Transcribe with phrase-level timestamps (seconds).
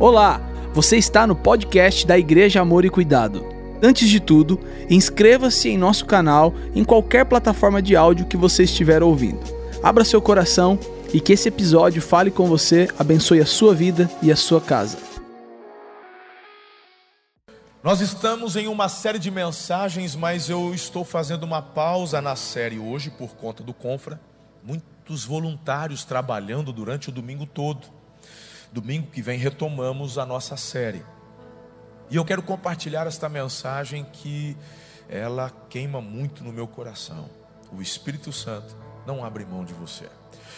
[0.00, 0.40] Olá,
[0.72, 3.44] você está no podcast da Igreja Amor e Cuidado.
[3.82, 9.02] Antes de tudo, inscreva-se em nosso canal em qualquer plataforma de áudio que você estiver
[9.02, 9.40] ouvindo.
[9.82, 10.78] Abra seu coração
[11.12, 14.98] e que esse episódio fale com você, abençoe a sua vida e a sua casa.
[17.82, 22.78] Nós estamos em uma série de mensagens, mas eu estou fazendo uma pausa na série
[22.78, 24.20] hoje por conta do Confra.
[24.62, 27.97] Muitos voluntários trabalhando durante o domingo todo.
[28.72, 31.04] Domingo que vem retomamos a nossa série.
[32.10, 34.56] E eu quero compartilhar esta mensagem que
[35.08, 37.28] ela queima muito no meu coração.
[37.72, 38.76] O Espírito Santo
[39.06, 40.08] não abre mão de você.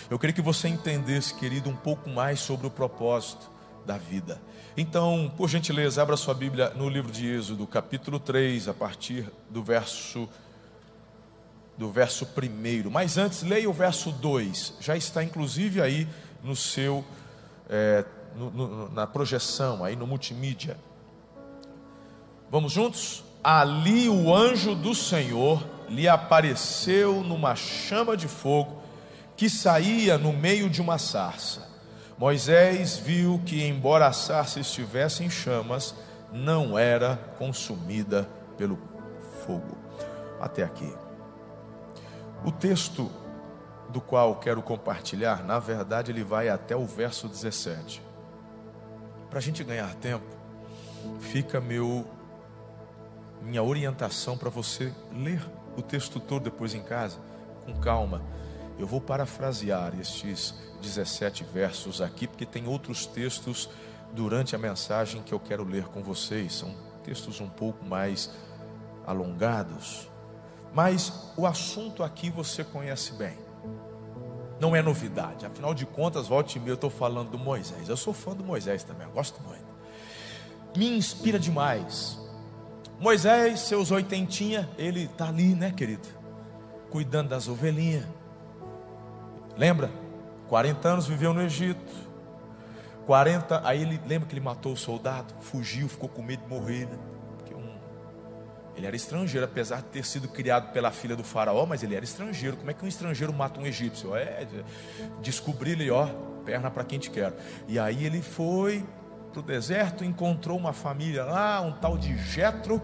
[0.08, 3.50] Eu queria que você entendesse, querido, um pouco mais sobre o propósito
[3.86, 4.40] da vida.
[4.76, 9.62] Então, por gentileza, abra sua Bíblia no livro de Êxodo, capítulo 3, a partir do
[9.62, 10.28] verso
[11.76, 12.90] do verso 1.
[12.90, 14.74] Mas antes, leia o verso 2.
[14.80, 16.06] Já está inclusive aí
[16.42, 17.04] no seu
[17.70, 20.76] é, no, no, na projeção, aí no multimídia.
[22.50, 23.22] Vamos juntos?
[23.42, 28.82] Ali o anjo do Senhor lhe apareceu numa chama de fogo
[29.36, 31.70] que saía no meio de uma sarça.
[32.18, 35.94] Moisés viu que, embora a sarça estivesse em chamas,
[36.30, 38.78] não era consumida pelo
[39.46, 39.78] fogo.
[40.38, 40.92] Até aqui.
[42.44, 43.10] O texto
[43.90, 48.02] do qual quero compartilhar, na verdade, ele vai até o verso 17.
[49.28, 50.26] Para a gente ganhar tempo,
[51.20, 52.06] fica meu
[53.42, 55.42] minha orientação para você ler
[55.76, 57.18] o texto todo depois em casa,
[57.64, 58.22] com calma.
[58.78, 63.70] Eu vou parafrasear estes 17 versos aqui, porque tem outros textos
[64.12, 66.54] durante a mensagem que eu quero ler com vocês.
[66.54, 68.30] São textos um pouco mais
[69.06, 70.08] alongados.
[70.74, 73.49] Mas o assunto aqui você conhece bem
[74.60, 75.46] não é novidade.
[75.46, 77.88] Afinal de contas, volte e meia, eu estou falando do Moisés.
[77.88, 79.64] Eu sou fã do Moisés também, eu gosto muito.
[80.76, 82.18] Me inspira demais.
[83.00, 86.06] Moisés, seus oitentinha, ele está ali, né, querido?
[86.90, 88.04] Cuidando das ovelhinhas.
[89.56, 89.90] Lembra?
[90.48, 92.10] 40 anos viveu no Egito.
[93.06, 96.86] 40, aí ele lembra que ele matou o soldado, fugiu, ficou com medo de morrer,
[96.86, 96.98] né?
[98.80, 102.02] Ele era estrangeiro, apesar de ter sido criado pela filha do faraó, mas ele era
[102.02, 102.56] estrangeiro.
[102.56, 104.16] Como é que um estrangeiro mata um egípcio?
[104.16, 104.46] É,
[105.20, 106.06] descobri ele, ó,
[106.46, 107.34] perna para quem te quer.
[107.68, 108.82] E aí ele foi
[109.32, 112.80] para o deserto, encontrou uma família lá, um tal de Jetro.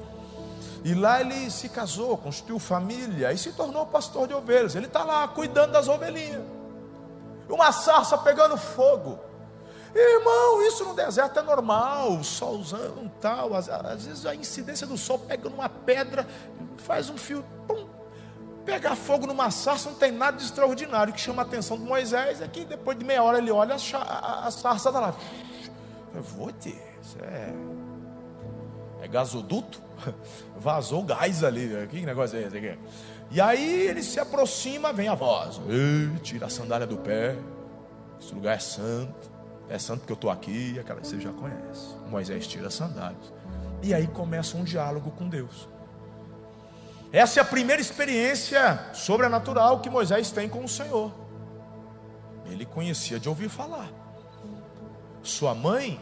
[0.85, 4.75] E lá ele se casou, construiu família e se tornou pastor de ovelhas.
[4.75, 6.43] Ele está lá cuidando das ovelhinhas.
[7.49, 9.19] Uma sarça pegando fogo.
[9.99, 13.55] Irmão, isso no deserto é normal, solzão tal.
[13.55, 16.27] Às, às, vezes a incidência do sol pega numa pedra,
[16.79, 17.87] faz um fio, pum,
[18.65, 21.13] pegar fogo numa sarça não tem nada de extraordinário.
[21.13, 23.77] O que chama a atenção de Moisés é que depois de meia hora ele olha,
[23.77, 25.15] a, a, a sarça está lá.
[26.15, 27.55] Eu vou ter, isso é,
[29.03, 29.81] é gasoduto?
[30.59, 32.79] Vazou gás ali, que negócio é esse aqui?
[33.31, 37.37] E aí ele se aproxima, vem a voz, Ei, tira a sandália do pé,
[38.21, 39.36] esse lugar é santo.
[39.69, 41.97] É santo porque eu estou aqui, aquela que você já conhece.
[42.09, 43.33] Moisés tira sandálias.
[43.83, 45.69] E aí começa um diálogo com Deus.
[47.13, 51.13] Essa é a primeira experiência sobrenatural que Moisés tem com o Senhor.
[52.47, 53.89] Ele conhecia de ouvir falar.
[55.23, 56.01] Sua mãe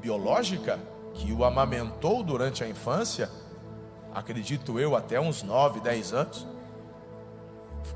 [0.00, 0.78] biológica,
[1.14, 3.30] que o amamentou durante a infância,
[4.14, 6.46] acredito eu, até uns 9, 10 anos,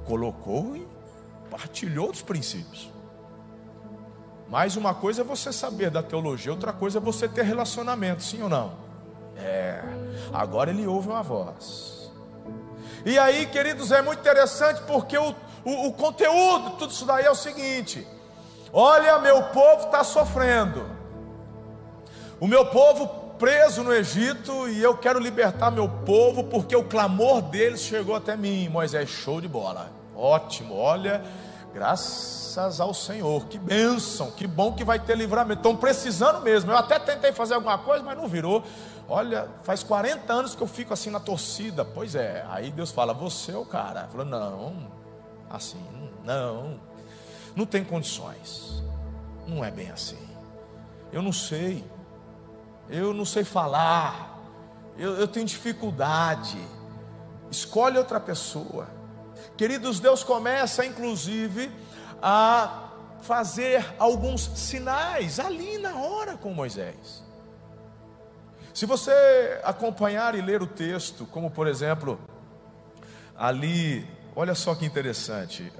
[0.04, 0.86] colocou e
[1.50, 2.90] partilhou dos princípios.
[4.50, 8.42] Mas uma coisa é você saber da teologia, outra coisa é você ter relacionamento, sim
[8.42, 8.72] ou não?
[9.36, 9.80] É.
[10.32, 12.10] Agora ele ouve uma voz.
[13.06, 15.34] E aí, queridos, é muito interessante porque o,
[15.64, 18.06] o, o conteúdo, tudo isso daí é o seguinte:
[18.72, 20.84] olha, meu povo está sofrendo.
[22.40, 23.06] O meu povo
[23.38, 28.36] preso no Egito e eu quero libertar meu povo porque o clamor deles chegou até
[28.36, 28.68] mim.
[28.68, 29.90] Moisés, show de bola.
[30.14, 31.22] Ótimo, olha,
[31.72, 35.60] graças ao Senhor, que bênção, que bom que vai ter livramento.
[35.60, 36.70] Estão precisando mesmo.
[36.70, 38.64] Eu até tentei fazer alguma coisa, mas não virou.
[39.08, 41.84] Olha, faz 40 anos que eu fico assim na torcida.
[41.84, 44.08] Pois é, aí Deus fala: Você é o cara.
[44.08, 44.88] Fala, não,
[45.48, 45.84] assim,
[46.24, 46.80] não,
[47.56, 48.82] não tem condições.
[49.46, 50.18] Não é bem assim.
[51.12, 51.84] Eu não sei,
[52.88, 54.38] eu não sei falar,
[54.96, 56.58] eu, eu tenho dificuldade.
[57.50, 58.99] Escolhe outra pessoa.
[59.60, 61.70] Queridos, Deus começa inclusive
[62.22, 67.22] a fazer alguns sinais ali na hora com Moisés.
[68.72, 72.18] Se você acompanhar e ler o texto, como por exemplo,
[73.36, 75.70] ali, olha só que interessante,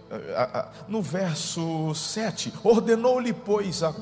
[0.87, 3.95] no verso 7, ordenou-lhe, pois, a,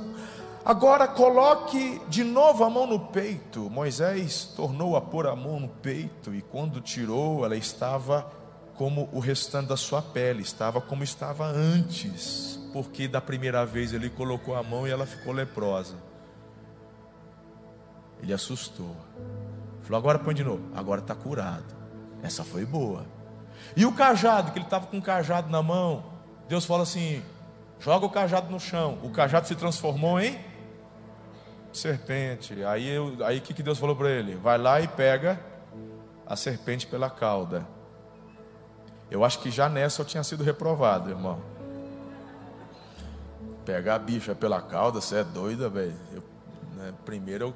[0.64, 3.70] Agora coloque de novo a mão no peito.
[3.70, 8.37] Moisés tornou a pôr a mão no peito, e quando tirou, ela estava
[8.78, 14.08] como o restante da sua pele, estava como estava antes, porque da primeira vez ele
[14.08, 15.96] colocou a mão e ela ficou leprosa.
[18.22, 18.96] Ele assustou.
[19.82, 20.62] Falou: agora põe de novo.
[20.76, 21.76] Agora está curado.
[22.22, 23.04] Essa foi boa.
[23.76, 26.04] E o cajado, que ele estava com o cajado na mão,
[26.48, 27.20] Deus fala assim:
[27.80, 29.00] joga o cajado no chão.
[29.02, 30.38] O cajado se transformou em
[31.72, 32.62] serpente.
[32.64, 34.36] Aí o aí que, que Deus falou para ele?
[34.36, 35.40] Vai lá e pega
[36.24, 37.77] a serpente pela cauda.
[39.10, 41.40] Eu acho que já nessa eu tinha sido reprovado, irmão.
[43.64, 45.94] Pegar a bicha pela cauda, você é doida, velho.
[46.74, 47.54] Né, primeiro eu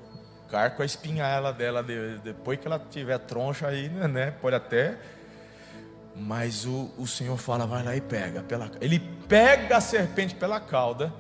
[0.51, 4.31] carco a espinhala dela, depois que ela tiver troncha aí, né, né?
[4.31, 4.99] Pode até.
[6.15, 8.43] Mas o, o Senhor fala, vai lá e pega.
[8.43, 11.13] Pela, ele pega a serpente pela cauda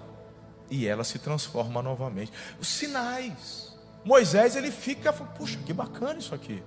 [0.70, 2.32] e ela se transforma novamente.
[2.60, 3.74] Os sinais.
[4.04, 6.62] Moisés ele fica, puxa, que bacana isso aqui.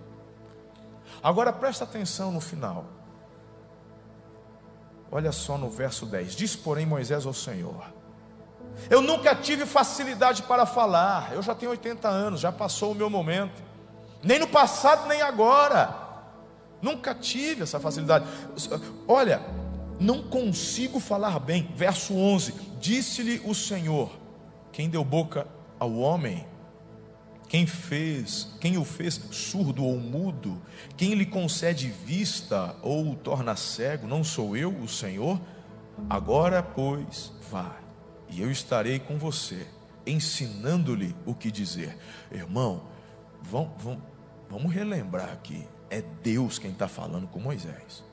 [1.22, 2.86] Agora presta atenção no final.
[5.16, 7.86] Olha só no verso 10: Diz, porém, Moisés ao Senhor:
[8.90, 13.10] Eu nunca tive facilidade para falar, eu já tenho 80 anos, já passou o meu
[13.10, 13.64] momento,
[14.22, 16.04] nem no passado, nem agora.
[16.82, 18.26] Nunca tive essa facilidade.
[19.08, 19.42] Olha,
[19.98, 21.72] não consigo falar bem.
[21.74, 24.12] Verso 11: Disse-lhe o Senhor:
[24.74, 25.48] Quem deu boca
[25.80, 26.46] ao homem?
[27.56, 30.62] Quem fez, quem o fez surdo ou mudo?
[30.98, 34.06] Quem lhe concede vista ou o torna cego?
[34.06, 35.40] Não sou eu, o Senhor?
[36.10, 37.78] Agora, pois, vá,
[38.28, 39.66] e eu estarei com você,
[40.06, 41.98] ensinando-lhe o que dizer.
[42.30, 42.82] Irmão,
[43.42, 48.04] vamos, relembrar aqui: é Deus quem está falando com Moisés.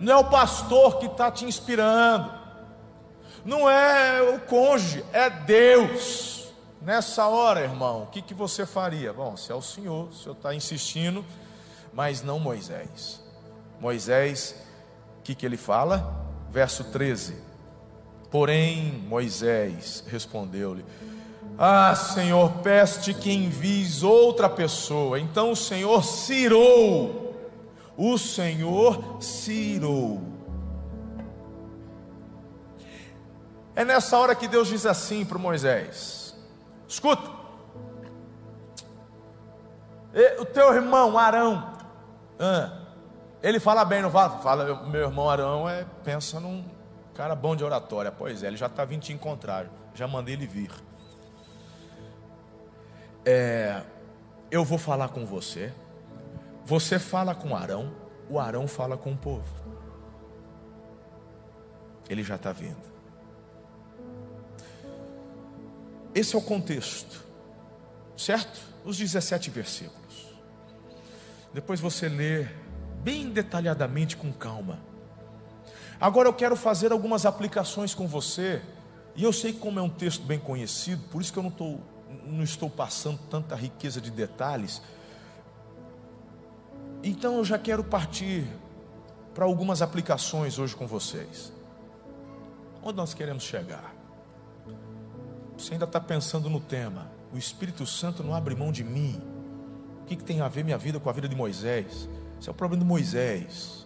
[0.00, 2.32] Não é o pastor que está te inspirando,
[3.44, 6.37] não é o cônjuge, é Deus.
[6.80, 9.12] Nessa hora, irmão, o que, que você faria?
[9.12, 11.24] Bom, se é o Senhor, o Senhor está insistindo,
[11.92, 13.22] mas não Moisés.
[13.80, 14.54] Moisés,
[15.18, 16.26] o que, que ele fala?
[16.50, 17.36] Verso 13:
[18.30, 20.84] Porém, Moisés respondeu-lhe:
[21.58, 25.18] Ah, Senhor, peço-te que envies outra pessoa.
[25.18, 27.28] Então o Senhor cirou
[27.98, 30.22] o Senhor cirou.
[33.74, 36.17] É nessa hora que Deus diz assim para Moisés:
[36.88, 37.30] escuta,
[40.40, 41.72] o teu irmão Arão,
[43.42, 44.38] ele fala bem, não fala?
[44.38, 46.64] Fala, meu irmão Arão é, pensa num
[47.14, 48.10] cara bom de oratória.
[48.10, 50.72] Pois é, ele já está vindo te encontrar, já mandei ele vir.
[53.24, 53.82] É,
[54.50, 55.72] eu vou falar com você
[56.68, 57.90] você fala com Arão,
[58.28, 59.48] o Arão fala com o povo.
[62.10, 62.97] Ele já está vindo.
[66.18, 67.24] Esse é o contexto,
[68.16, 68.60] certo?
[68.84, 70.26] Os 17 versículos.
[71.54, 72.48] Depois você lê
[73.04, 74.80] bem detalhadamente, com calma.
[76.00, 78.60] Agora eu quero fazer algumas aplicações com você,
[79.14, 81.78] e eu sei como é um texto bem conhecido, por isso que eu não, tô,
[82.26, 84.82] não estou passando tanta riqueza de detalhes,
[87.00, 88.44] então eu já quero partir
[89.32, 91.52] para algumas aplicações hoje com vocês.
[92.82, 93.97] Onde nós queremos chegar?
[95.58, 97.10] Você ainda está pensando no tema.
[97.32, 99.20] O Espírito Santo não abre mão de mim.
[100.02, 102.08] O que, que tem a ver minha vida com a vida de Moisés?
[102.40, 103.84] Esse é o problema de Moisés.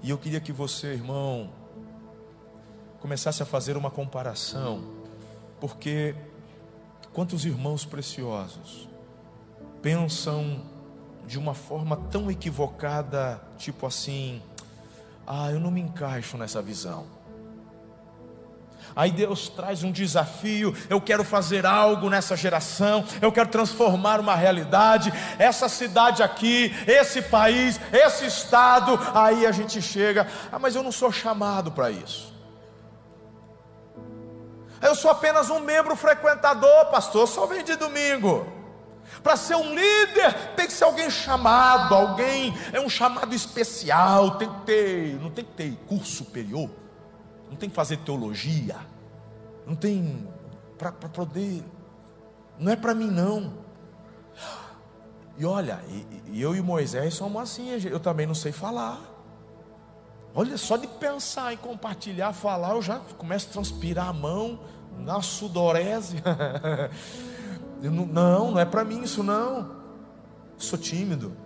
[0.00, 1.50] E eu queria que você, irmão,
[3.00, 4.84] começasse a fazer uma comparação,
[5.60, 6.14] porque
[7.12, 8.88] quantos irmãos preciosos
[9.82, 10.62] pensam
[11.26, 14.40] de uma forma tão equivocada, tipo assim:
[15.26, 17.17] ah, eu não me encaixo nessa visão.
[18.98, 24.34] Aí Deus traz um desafio, eu quero fazer algo nessa geração, eu quero transformar uma
[24.34, 28.98] realidade, essa cidade aqui, esse país, esse estado.
[29.14, 32.34] Aí a gente chega, ah, mas eu não sou chamado para isso.
[34.82, 38.52] Eu sou apenas um membro frequentador, pastor, só vem de domingo.
[39.22, 44.52] Para ser um líder, tem que ser alguém chamado, alguém, é um chamado especial, tem
[44.52, 46.68] que ter, não tem que ter curso superior,
[47.50, 48.76] não tem que fazer teologia,
[49.66, 50.28] não tem
[50.76, 51.64] para poder,
[52.58, 53.52] não é para mim não.
[55.36, 59.00] E olha, e, e eu e Moisés somos assim, eu também não sei falar.
[60.34, 64.60] Olha, só de pensar em compartilhar, falar, eu já começo a transpirar a mão,
[64.98, 66.22] na sudorese.
[67.80, 69.76] Não, não, não é para mim isso não.
[70.56, 71.36] Sou tímido.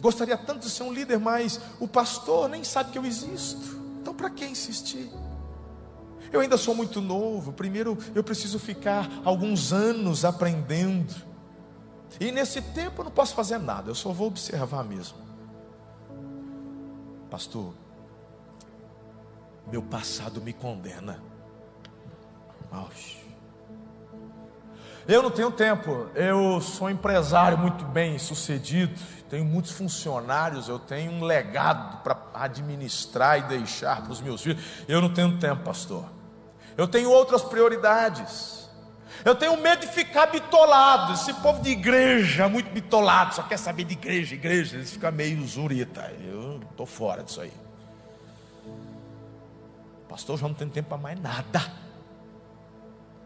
[0.00, 3.81] Gostaria tanto de ser um líder, mas o pastor nem sabe que eu existo.
[4.02, 5.08] Então para que insistir?
[6.32, 7.52] Eu ainda sou muito novo.
[7.52, 11.14] Primeiro eu preciso ficar alguns anos aprendendo.
[12.18, 15.16] E nesse tempo eu não posso fazer nada, eu só vou observar mesmo.
[17.30, 17.72] Pastor,
[19.70, 21.22] meu passado me condena.
[22.70, 23.21] Oxe.
[25.06, 28.94] Eu não tenho tempo, eu sou empresário muito bem sucedido,
[29.28, 34.62] tenho muitos funcionários, eu tenho um legado para administrar e deixar para os meus filhos.
[34.86, 36.04] Eu não tenho tempo, pastor.
[36.76, 38.68] Eu tenho outras prioridades.
[39.24, 41.14] Eu tenho medo de ficar bitolado.
[41.14, 45.44] Esse povo de igreja, muito bitolado, só quer saber de igreja, igreja, eles ficam meio
[45.46, 46.12] zurita.
[46.22, 47.52] Eu estou fora disso aí.
[50.08, 51.72] Pastor, já não tenho tempo para mais nada.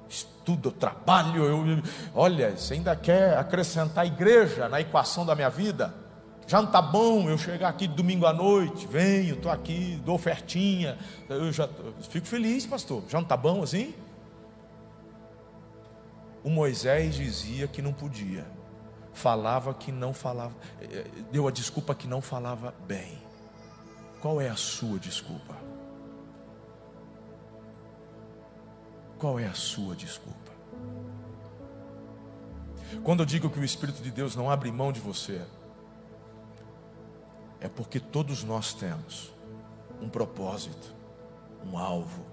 [0.08, 1.82] Estudo, eu trabalho, eu,
[2.14, 5.92] olha, você ainda quer acrescentar igreja na equação da minha vida?
[6.46, 10.96] Já não está bom eu chegar aqui domingo à noite, venho, estou aqui, dou ofertinha,
[11.28, 11.68] eu já
[12.08, 13.02] fico feliz, pastor.
[13.08, 13.92] Já não está bom assim?
[16.44, 18.46] O Moisés dizia que não podia,
[19.12, 23.18] falava que não falava, eh, deu a desculpa que não falava bem.
[24.20, 25.65] Qual é a sua desculpa?
[29.26, 30.52] Qual é a sua desculpa?
[33.02, 35.44] Quando eu digo que o Espírito de Deus não abre mão de você,
[37.60, 39.32] é porque todos nós temos
[40.00, 40.94] um propósito,
[41.64, 42.24] um alvo.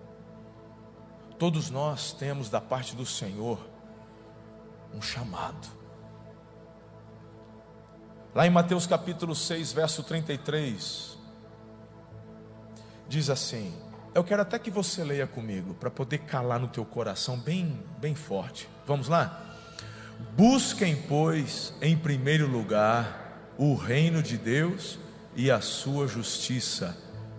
[1.39, 3.57] Todos nós temos da parte do Senhor
[4.93, 5.67] um chamado.
[8.35, 11.17] Lá em Mateus capítulo 6, verso 33,
[13.09, 13.73] diz assim:
[14.15, 18.13] Eu quero até que você leia comigo, para poder calar no teu coração bem, bem
[18.13, 18.70] forte.
[18.86, 19.58] Vamos lá?
[20.38, 23.22] Busquem, pois, em primeiro lugar
[23.58, 25.00] o reino de Deus
[25.36, 26.98] e a sua justiça,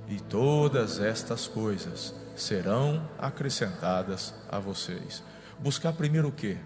[0.09, 5.23] e todas estas coisas serão acrescentadas a vocês.
[5.59, 6.59] Buscar primeiro o que?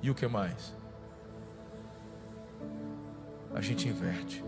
[0.00, 0.74] E o que mais?
[3.54, 4.42] A gente inverte.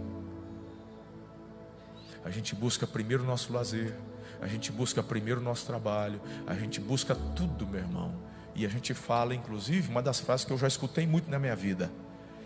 [2.25, 3.95] A gente busca primeiro o nosso lazer,
[4.41, 8.15] a gente busca primeiro o nosso trabalho, a gente busca tudo, meu irmão.
[8.55, 11.57] E a gente fala, inclusive, uma das frases que eu já escutei muito na minha
[11.57, 11.91] vida: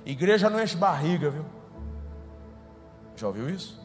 [0.05, 1.45] Igreja não enche barriga, viu?
[3.17, 3.79] Já ouviu isso?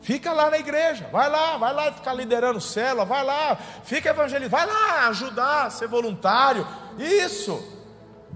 [0.00, 4.50] Fica lá na igreja, vai lá, vai lá ficar liderando célula, vai lá, fica evangelizando,
[4.50, 6.66] vai lá ajudar, ser voluntário.
[6.98, 7.60] Isso,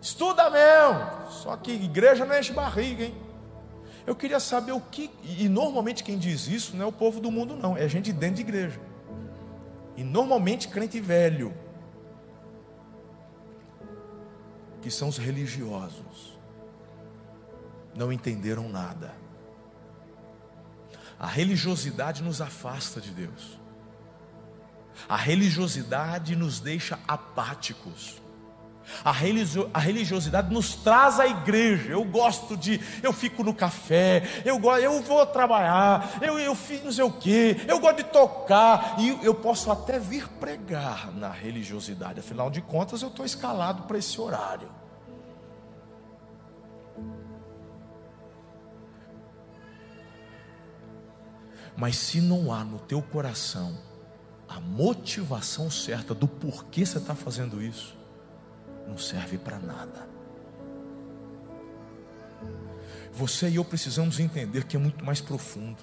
[0.00, 1.30] estuda mesmo.
[1.30, 3.14] Só que igreja não enche barriga, hein?
[4.06, 7.30] Eu queria saber o que, e normalmente quem diz isso não é o povo do
[7.30, 8.80] mundo, não, é gente dentro de igreja.
[9.96, 11.54] E normalmente crente velho,
[14.80, 16.32] que são os religiosos
[17.94, 19.14] não entenderam nada.
[21.18, 23.58] A religiosidade nos afasta de Deus.
[25.08, 28.21] A religiosidade nos deixa apáticos.
[29.04, 31.92] A, religio, a, religiosidade nos traz à igreja.
[31.92, 36.92] Eu gosto de, eu fico no café, eu, eu vou trabalhar, eu, eu fiz não
[36.92, 42.20] sei o que, eu gosto de tocar, e eu posso até vir pregar na religiosidade.
[42.20, 44.68] Afinal de contas, eu estou escalado para esse horário.
[51.76, 53.76] Mas se não há no teu coração
[54.48, 57.96] a motivação certa do porquê você está fazendo isso,
[58.86, 60.08] não serve para nada.
[63.12, 65.82] Você e eu precisamos entender que é muito mais profundo.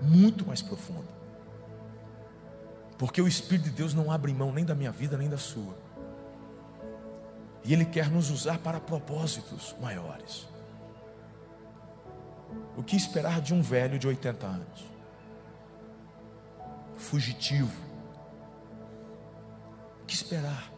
[0.00, 1.08] Muito mais profundo.
[2.98, 5.76] Porque o Espírito de Deus não abre mão nem da minha vida, nem da sua.
[7.64, 10.46] E Ele quer nos usar para propósitos maiores.
[12.76, 14.84] O que esperar de um velho de 80 anos?
[16.96, 17.91] Fugitivo.
[20.12, 20.70] Que esperar?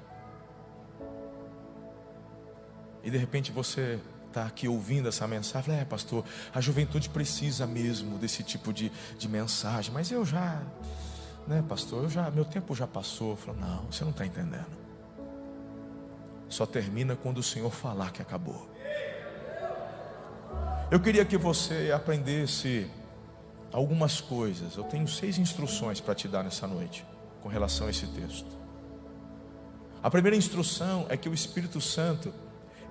[3.02, 3.98] E de repente você
[4.28, 6.24] está aqui ouvindo essa mensagem, é pastor,
[6.54, 10.62] a juventude precisa mesmo desse tipo de, de mensagem, mas eu já,
[11.48, 13.34] né pastor, eu já, meu tempo já passou.
[13.34, 14.70] Falo, não, você não está entendendo.
[16.48, 18.70] Só termina quando o Senhor falar que acabou.
[20.92, 22.88] Eu queria que você aprendesse
[23.72, 24.76] algumas coisas.
[24.76, 27.04] Eu tenho seis instruções para te dar nessa noite
[27.42, 28.63] com relação a esse texto.
[30.04, 32.32] A primeira instrução é que o Espírito Santo,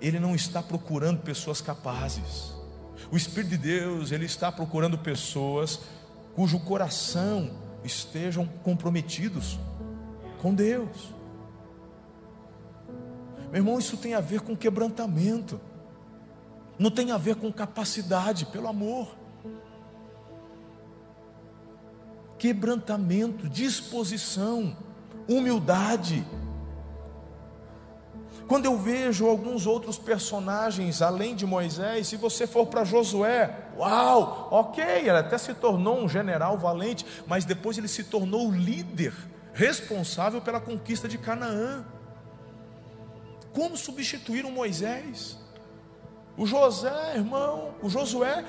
[0.01, 2.51] ele não está procurando pessoas capazes.
[3.09, 5.79] O Espírito de Deus, ele está procurando pessoas
[6.35, 7.51] cujo coração
[7.85, 9.57] estejam comprometidos
[10.41, 11.13] com Deus.
[13.51, 15.61] Meu irmão, isso tem a ver com quebrantamento
[16.77, 19.15] não tem a ver com capacidade, pelo amor.
[22.35, 24.75] quebrantamento, disposição,
[25.29, 26.25] humildade.
[28.47, 34.49] Quando eu vejo alguns outros personagens além de Moisés, se você for para Josué, uau,
[34.51, 39.13] ok, ele até se tornou um general valente, mas depois ele se tornou o líder
[39.53, 41.85] responsável pela conquista de Canaã.
[43.53, 45.37] Como substituir um Moisés?
[46.35, 48.43] O José, irmão, o Josué,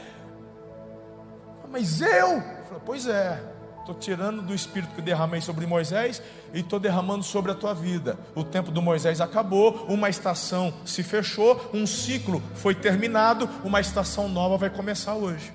[1.71, 2.43] mas eu,
[2.87, 3.43] pois é,
[3.85, 6.23] Estou tirando do espírito que derramei sobre Moisés
[6.55, 8.19] e estou derramando sobre a tua vida.
[8.35, 14.27] O tempo do Moisés acabou, uma estação se fechou, um ciclo foi terminado, uma estação
[14.27, 15.53] nova vai começar hoje,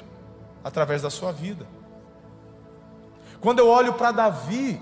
[0.64, 1.66] através da sua vida.
[3.42, 4.80] Quando eu olho para Davi,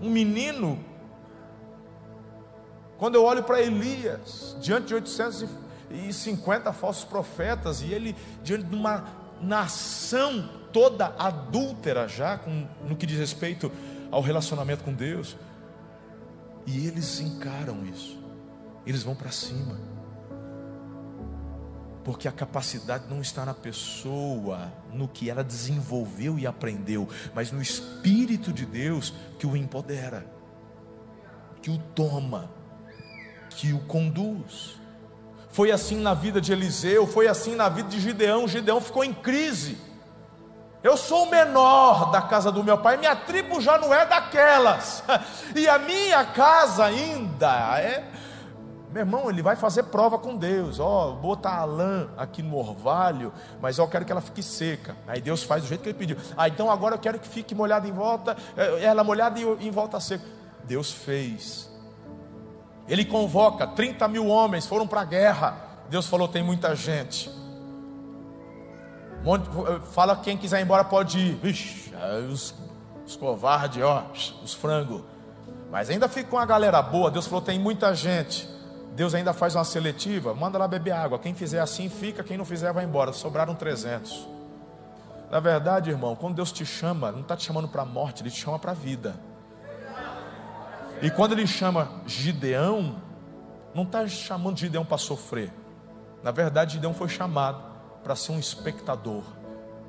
[0.00, 0.78] um menino,
[2.98, 8.14] quando eu olho para Elias, diante de 850 falsos profetas, e ele
[8.44, 13.70] diante de uma nação toda adúltera já com, no que diz respeito
[14.10, 15.36] ao relacionamento com Deus.
[16.66, 18.18] E eles encaram isso.
[18.86, 19.78] Eles vão para cima.
[22.04, 27.60] Porque a capacidade não está na pessoa, no que ela desenvolveu e aprendeu, mas no
[27.60, 30.24] Espírito de Deus que o empodera,
[31.60, 32.48] que o toma,
[33.50, 34.78] que o conduz.
[35.56, 38.46] Foi assim na vida de Eliseu, foi assim na vida de Gideão.
[38.46, 39.78] Gideão ficou em crise.
[40.82, 45.02] Eu sou o menor da casa do meu pai, minha tribo já não é daquelas,
[45.56, 48.04] e a minha casa ainda é.
[48.92, 50.78] Meu irmão, ele vai fazer prova com Deus.
[50.78, 54.94] Ó, oh, a lã aqui no orvalho, mas eu quero que ela fique seca.
[55.06, 56.18] Aí Deus faz do jeito que ele pediu.
[56.36, 59.70] Ah, então agora eu quero que fique molhada em volta, eh, ela molhada e em
[59.70, 60.22] volta seca.
[60.64, 61.74] Deus fez.
[62.88, 65.56] Ele convoca 30 mil homens, foram para a guerra.
[65.88, 67.30] Deus falou: tem muita gente.
[69.92, 71.40] Fala quem quiser ir embora pode ir.
[72.30, 72.54] Os,
[73.04, 74.06] os covardes, ó,
[74.42, 75.02] os frangos.
[75.70, 77.10] Mas ainda fica com a galera boa.
[77.10, 78.48] Deus falou: tem muita gente.
[78.94, 80.32] Deus ainda faz uma seletiva.
[80.32, 81.18] Manda lá beber água.
[81.18, 83.12] Quem fizer assim fica, quem não fizer vai embora.
[83.12, 84.26] Sobraram 300.
[85.30, 88.30] Na verdade, irmão, quando Deus te chama, não está te chamando para a morte, Ele
[88.30, 89.16] te chama para a vida.
[91.02, 93.02] E quando Ele chama Gideão,
[93.74, 95.52] não está chamando Gideão para sofrer.
[96.22, 97.62] Na verdade, Gideão foi chamado
[98.02, 99.22] para ser um espectador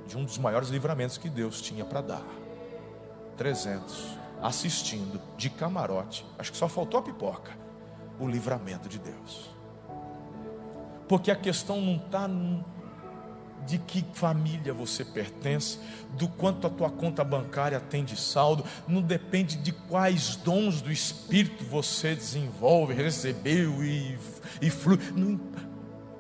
[0.05, 2.23] de um dos maiores livramentos que Deus tinha para dar.
[3.37, 7.51] 300 assistindo de camarote, acho que só faltou a pipoca,
[8.19, 9.49] o livramento de Deus.
[11.07, 12.27] Porque a questão não está
[13.67, 15.77] de que família você pertence,
[16.17, 20.91] do quanto a tua conta bancária tem de saldo, não depende de quais dons do
[20.91, 24.17] Espírito você desenvolve, recebeu e,
[24.62, 24.97] e flui.
[25.15, 25.39] Não,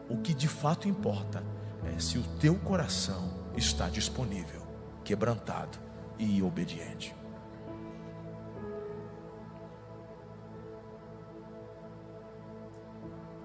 [0.09, 1.41] o que de fato importa
[1.95, 4.61] é se o teu coração está disponível,
[5.03, 5.79] quebrantado
[6.19, 7.15] e obediente.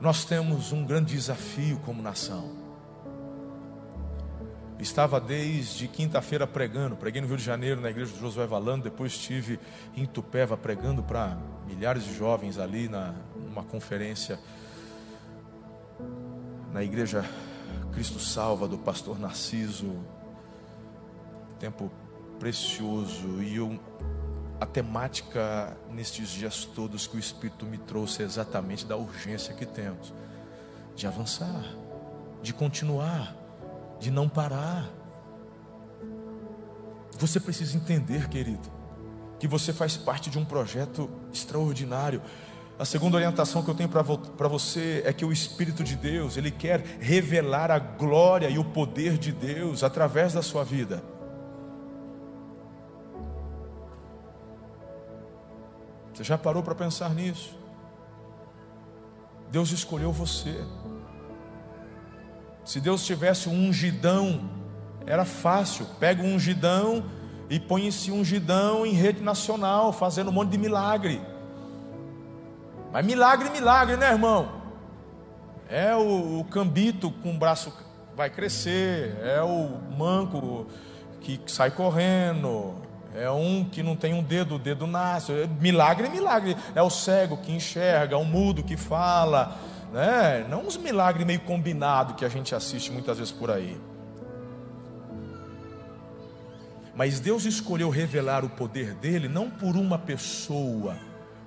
[0.00, 2.61] Nós temos um grande desafio como nação.
[4.82, 9.12] Estava desde quinta-feira pregando, preguei no Rio de Janeiro, na igreja de Josué Valando, depois
[9.12, 9.60] estive
[9.96, 14.40] em Tupéva pregando para milhares de jovens ali na, numa conferência
[16.72, 17.24] na igreja
[17.92, 19.94] Cristo Salva, do pastor Narciso.
[21.60, 21.88] Tempo
[22.40, 23.40] precioso.
[23.40, 23.78] E eu,
[24.60, 29.64] a temática nestes dias todos que o Espírito me trouxe é exatamente da urgência que
[29.64, 30.12] temos
[30.96, 31.64] de avançar,
[32.42, 33.41] de continuar,
[34.02, 34.90] de não parar.
[37.18, 38.68] Você precisa entender, querido,
[39.38, 42.20] que você faz parte de um projeto extraordinário.
[42.78, 46.50] A segunda orientação que eu tenho para você é que o Espírito de Deus, ele
[46.50, 51.00] quer revelar a glória e o poder de Deus através da sua vida.
[56.12, 57.56] Você já parou para pensar nisso?
[59.48, 60.66] Deus escolheu você.
[62.64, 64.48] Se Deus tivesse um ungidão,
[65.06, 65.86] era fácil.
[65.98, 67.04] Pega um ungidão
[67.50, 71.20] e põe esse ungidão em rede nacional, fazendo um monte de milagre.
[72.92, 74.62] Mas milagre, milagre, né, irmão?
[75.68, 77.72] É o, o cambito com o braço
[78.14, 80.66] vai crescer, é o manco
[81.20, 82.74] que sai correndo,
[83.14, 85.32] é um que não tem um dedo, o dedo nasce.
[85.60, 86.56] Milagre, milagre.
[86.74, 89.56] É o cego que enxerga, é o mudo que fala,
[89.92, 90.46] né?
[90.48, 93.76] Não uns milagres meio combinados que a gente assiste muitas vezes por aí.
[96.94, 100.96] Mas Deus escolheu revelar o poder dele não por uma pessoa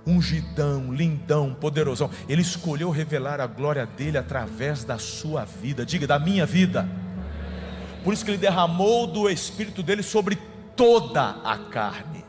[0.05, 2.10] ungidão, lindão, poderosão.
[2.29, 5.86] Ele escolheu revelar a glória dele através da sua vida.
[5.86, 6.88] Diga, da minha vida.
[8.03, 10.38] Por isso que ele derramou do espírito dele sobre
[10.75, 12.23] toda a carne,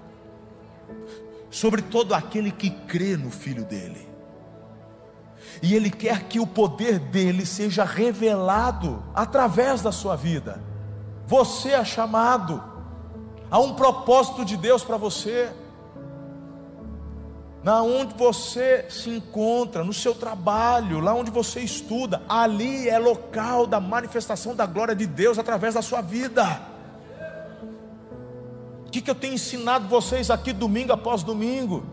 [1.50, 4.15] sobre todo aquele que crê no Filho dele.
[5.62, 10.62] E Ele quer que o poder dele seja revelado através da sua vida.
[11.26, 12.62] Você é chamado,
[13.50, 15.52] há um propósito de Deus para você
[17.66, 23.66] na onde você se encontra, no seu trabalho, lá onde você estuda, ali é local
[23.66, 26.44] da manifestação da glória de Deus através da sua vida.
[28.86, 31.84] O que, que eu tenho ensinado vocês aqui domingo após domingo?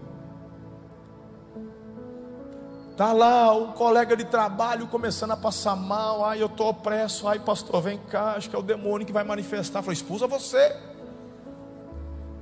[2.95, 7.39] Tá lá o colega de trabalho começando a passar mal, ai eu estou opresso, ai
[7.39, 9.82] pastor, vem cá, acho que é o demônio que vai manifestar.
[9.82, 10.75] Falei, expulsa você.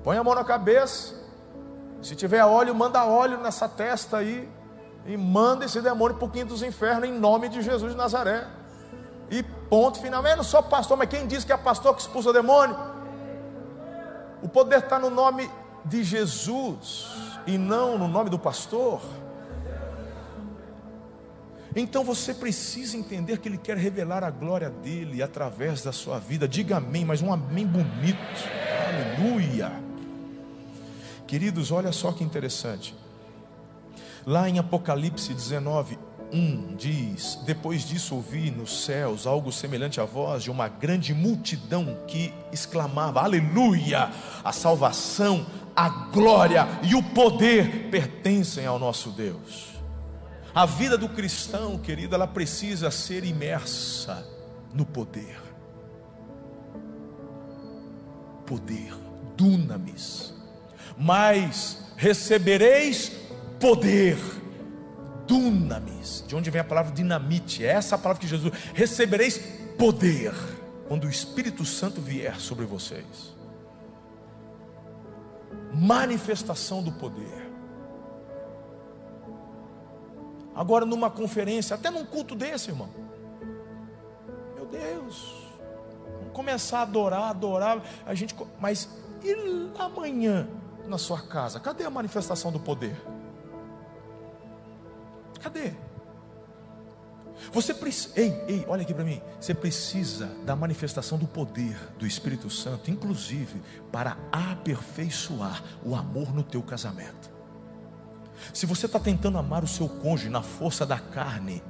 [0.03, 1.15] Põe a mão na cabeça.
[2.01, 4.49] Se tiver óleo, manda óleo nessa testa aí.
[5.05, 8.45] E manda esse demônio para o quinto dos infernos em nome de Jesus de Nazaré.
[9.29, 10.25] E ponto final.
[10.25, 12.77] Eu não sou pastor, mas quem diz que é pastor que expulsa o demônio?
[14.43, 15.49] O poder está no nome
[15.85, 17.07] de Jesus
[17.47, 19.01] e não no nome do pastor.
[21.75, 26.47] Então você precisa entender que Ele quer revelar a glória dele através da sua vida.
[26.47, 28.17] Diga amém, mas um amém bonito.
[28.88, 29.71] Aleluia.
[31.25, 32.93] Queridos, olha só que interessante.
[34.25, 35.97] Lá em Apocalipse 19,
[36.34, 41.97] 1 diz: Depois disso ouvi nos céus algo semelhante à voz de uma grande multidão
[42.05, 44.12] que exclamava: Aleluia!
[44.43, 49.70] A salvação, a glória e o poder pertencem ao nosso Deus.
[50.53, 54.25] A vida do cristão, querido, ela precisa ser imersa
[54.73, 55.39] no poder.
[58.45, 58.93] Poder,
[59.37, 60.41] dunamis
[60.97, 63.11] mas recebereis
[63.59, 64.17] poder.
[65.27, 69.37] Dunamis, de onde vem a palavra dinamite, é essa a palavra que Jesus, recebereis
[69.77, 70.33] poder
[70.87, 73.33] quando o Espírito Santo vier sobre vocês.
[75.73, 77.40] Manifestação do poder.
[80.55, 82.89] Agora numa conferência, até num culto desse, irmão.
[84.55, 85.47] Meu Deus.
[86.19, 88.89] Vamos começar a adorar, adorar, a gente, mas
[89.23, 89.35] e
[89.79, 90.47] amanhã?
[90.87, 91.59] na sua casa?
[91.59, 92.95] Cadê a manifestação do poder?
[95.41, 95.73] Cadê?
[97.51, 99.19] Você precisa, ei, ei, olha aqui para mim.
[99.39, 103.61] Você precisa da manifestação do poder do Espírito Santo, inclusive
[103.91, 107.31] para aperfeiçoar o amor no teu casamento.
[108.54, 111.63] Se você está tentando amar o seu cônjuge na força da carne,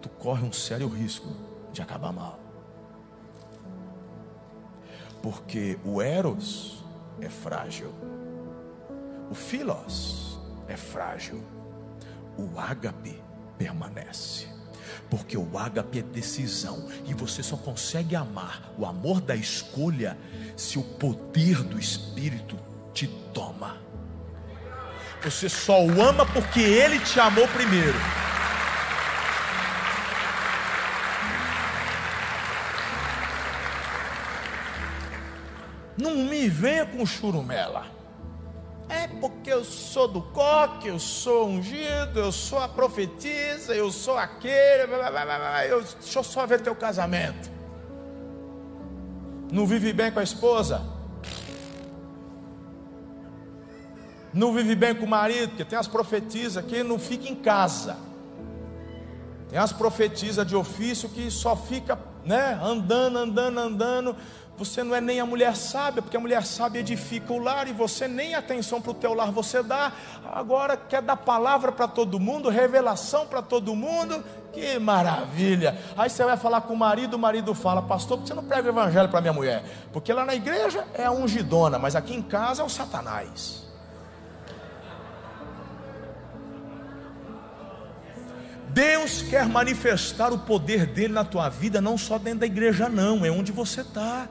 [0.00, 1.28] tu corre um sério risco
[1.72, 2.38] de acabar mal.
[5.22, 6.84] Porque o Eros
[7.20, 7.92] é frágil.
[9.30, 11.42] O filos é frágil.
[12.36, 13.22] O ágape
[13.56, 14.48] permanece.
[15.08, 20.18] Porque o ágape é decisão e você só consegue amar o amor da escolha
[20.56, 22.56] se o poder do espírito
[22.92, 23.76] te toma.
[25.24, 27.94] Você só o ama porque ele te amou primeiro.
[35.96, 37.86] Não me venha com churumela.
[38.88, 44.18] É porque eu sou do coque, eu sou ungido, eu sou a profetisa, eu sou
[44.18, 44.88] aquele.
[44.88, 47.48] Blá, blá, blá, eu, deixa eu só ver teu casamento.
[49.52, 50.91] Não vive bem com a esposa?
[54.32, 57.96] Não vive bem com o marido, porque tem as profetisas que não fica em casa.
[59.48, 64.16] Tem as profetisas de ofício que só fica, né, andando, andando, andando
[64.56, 67.72] você não é nem a mulher sábia, porque a mulher sábia edifica o lar e
[67.72, 69.92] você nem atenção para o teu lar você dá.
[70.30, 74.22] Agora quer dar palavra para todo mundo, revelação para todo mundo.
[74.52, 75.78] Que maravilha!
[75.96, 78.44] Aí você vai falar com o marido, o marido fala, pastor, por que você não
[78.44, 79.64] prega o evangelho para minha mulher?
[79.92, 83.61] Porque lá na igreja é a ungidona, mas aqui em casa é o Satanás.
[88.72, 93.24] Deus quer manifestar o poder dele na tua vida, não só dentro da igreja, não,
[93.24, 94.28] é onde você está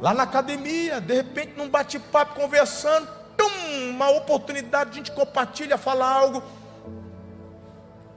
[0.00, 6.06] lá na academia, de repente num bate-papo, conversando, tum, uma oportunidade, a gente compartilha, fala
[6.06, 6.42] algo.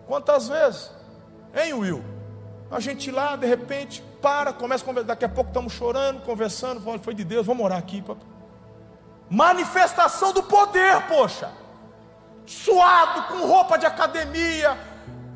[0.05, 0.91] Quantas vezes?
[1.55, 2.03] Hein, Will?
[2.69, 6.81] A gente lá, de repente, para, começa a conversar, daqui a pouco estamos chorando, conversando,
[7.01, 8.03] foi de Deus, vamos orar aqui.
[9.29, 11.49] Manifestação do poder, poxa.
[12.47, 14.77] Suado, com roupa de academia,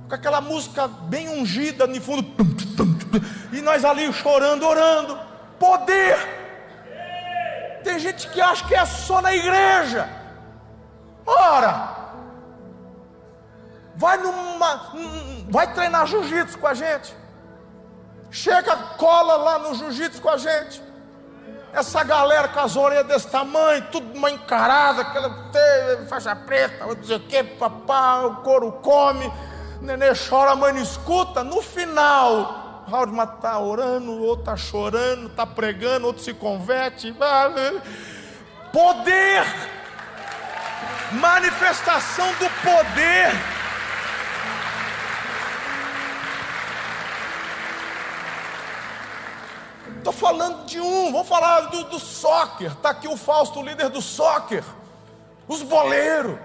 [0.08, 2.26] com aquela música bem ungida no fundo,
[3.52, 5.20] e nós ali chorando, orando.
[5.60, 6.18] Poder.
[7.84, 10.08] Tem gente que acha que é só na igreja.
[11.26, 12.14] Ora,
[13.94, 14.94] vai numa,
[15.50, 17.14] vai treinar jiu-jitsu com a gente.
[18.30, 20.82] Chega, cola lá no jiu-jitsu com a gente.
[21.74, 25.34] Essa galera com as orelhas desse tamanho, tudo uma encarada, aquela
[26.10, 29.32] faixa preta, não sei o que, papá, o couro come,
[29.82, 31.44] nenê chora, a mãe não escuta.
[31.44, 37.16] No final, Raul está orando, o outro está chorando, está pregando, outro se converte.
[38.74, 39.46] Poder,
[41.12, 43.61] manifestação do poder.
[50.02, 52.72] Estou falando de um, vou falar do, do soccer.
[52.72, 54.64] Está aqui o Fausto, líder do soccer.
[55.48, 56.40] Os boleiros.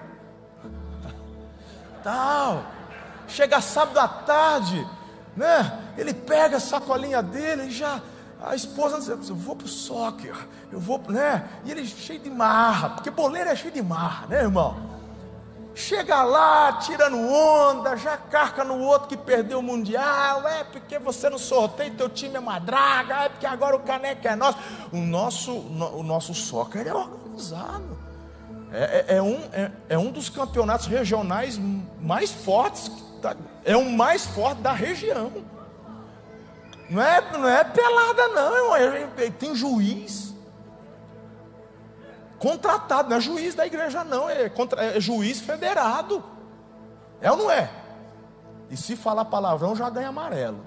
[2.03, 2.63] Tal.
[3.27, 4.87] Chega sábado à tarde,
[5.35, 5.83] né?
[5.97, 8.03] Ele pega a sacolinha dele e já.
[8.45, 10.37] A esposa diz: Eu vou para o soccer,
[10.71, 11.49] eu vou, né?
[11.65, 14.96] E ele cheio de marra, porque boleiro é cheio de marra, né, irmão?
[15.77, 21.29] Chega lá, tirando onda, já carca no outro que perdeu o Mundial, é porque você
[21.29, 24.59] não sorteia, teu time é uma draga, é porque agora o caneco é nosso.
[24.91, 27.99] O nosso, o nosso soccer é organizado.
[28.73, 31.61] É, é, é um, é, é, um dos campeonatos regionais
[32.01, 32.91] mais fortes,
[33.63, 35.31] é o mais forte da região.
[36.89, 39.07] Não é, não é pelada, não, é,
[39.39, 40.26] tem juiz
[42.39, 46.23] Contratado, não é juiz da igreja, não, é, contra, é juiz federado.
[47.21, 47.71] É ou não é?
[48.71, 50.65] E se falar palavrão, já ganha amarelo.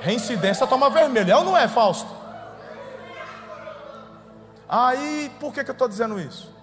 [0.00, 1.30] Reincidência toma vermelho.
[1.30, 2.08] É ou não é, Fausto?
[4.68, 6.54] Aí, por que, que eu estou dizendo isso?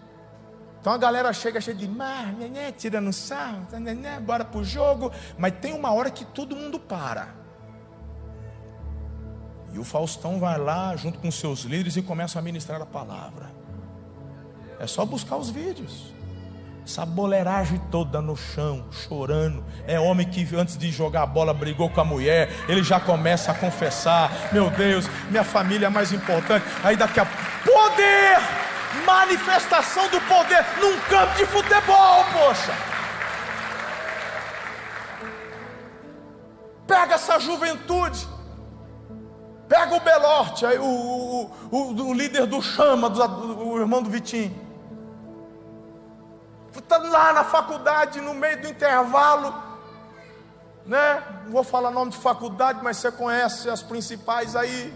[0.80, 5.12] Então a galera chega cheia de mar, né, tirando sarro, né, bora pro jogo.
[5.38, 7.36] Mas tem uma hora que todo mundo para.
[9.74, 13.57] E o Faustão vai lá, junto com seus líderes, e começa a ministrar a palavra.
[14.80, 16.18] É só buscar os vídeos.
[16.88, 19.62] Essa boleiragem toda no chão, chorando.
[19.86, 22.50] É homem que antes de jogar a bola brigou com a mulher.
[22.70, 26.66] Ele já começa a confessar: Meu Deus, minha família é mais importante.
[26.84, 28.38] Aí daqui a poder,
[29.06, 32.74] manifestação do poder num campo de futebol, poxa.
[36.88, 38.26] Pega essa juventude.
[39.68, 44.10] Pega o Belorte, aí o, o, o, o líder do Chama, do, o irmão do
[44.10, 44.67] Vitinho
[46.80, 49.54] está lá na faculdade, no meio do intervalo,
[50.86, 51.24] né?
[51.46, 54.94] Não vou falar nome de faculdade, mas você conhece as principais aí.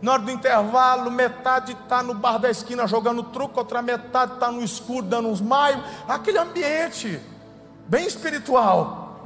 [0.00, 4.50] Na hora do intervalo, metade está no bar da esquina jogando truco, outra metade está
[4.50, 5.82] no escuro dando uns maios.
[6.08, 7.20] Aquele ambiente
[7.86, 9.20] bem espiritual.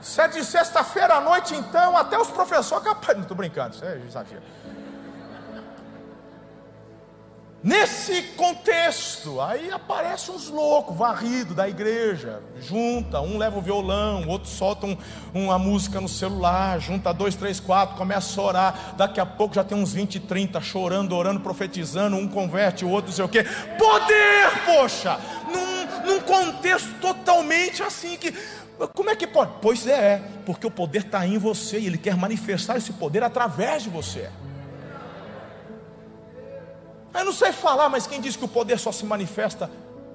[0.00, 2.84] Se é de sexta-feira à noite, então, até os professores.
[3.14, 4.42] Não estou brincando, isso é exagero.
[7.64, 14.48] Nesse contexto, aí aparece uns loucos, varrido da igreja, junta, um leva o violão, outro
[14.48, 14.96] solta um,
[15.32, 19.62] uma música no celular, junta dois, três, quatro, começa a orar, daqui a pouco já
[19.62, 23.44] tem uns 20, 30 chorando, orando, profetizando, um converte, o outro não sei o quê.
[23.78, 25.20] Poder, poxa!
[25.46, 28.34] Num, num contexto totalmente assim que.
[28.92, 29.52] Como é que pode?
[29.62, 33.84] Pois é, porque o poder está em você e ele quer manifestar esse poder através
[33.84, 34.28] de você.
[37.14, 39.70] Eu não sei falar, mas quem diz que o poder só se manifesta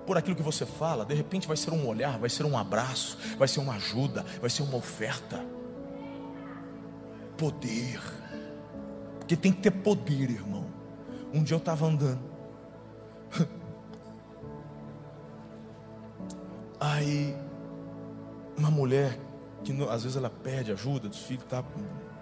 [0.05, 3.17] por aquilo que você fala, de repente vai ser um olhar, vai ser um abraço,
[3.37, 5.45] vai ser uma ajuda, vai ser uma oferta.
[7.37, 8.01] Poder,
[9.19, 10.65] porque tem que ter poder, irmão.
[11.33, 12.21] Um dia eu estava andando,
[16.79, 17.35] aí
[18.57, 19.19] uma mulher
[19.63, 21.63] que às vezes ela pede ajuda dos filhos, tá?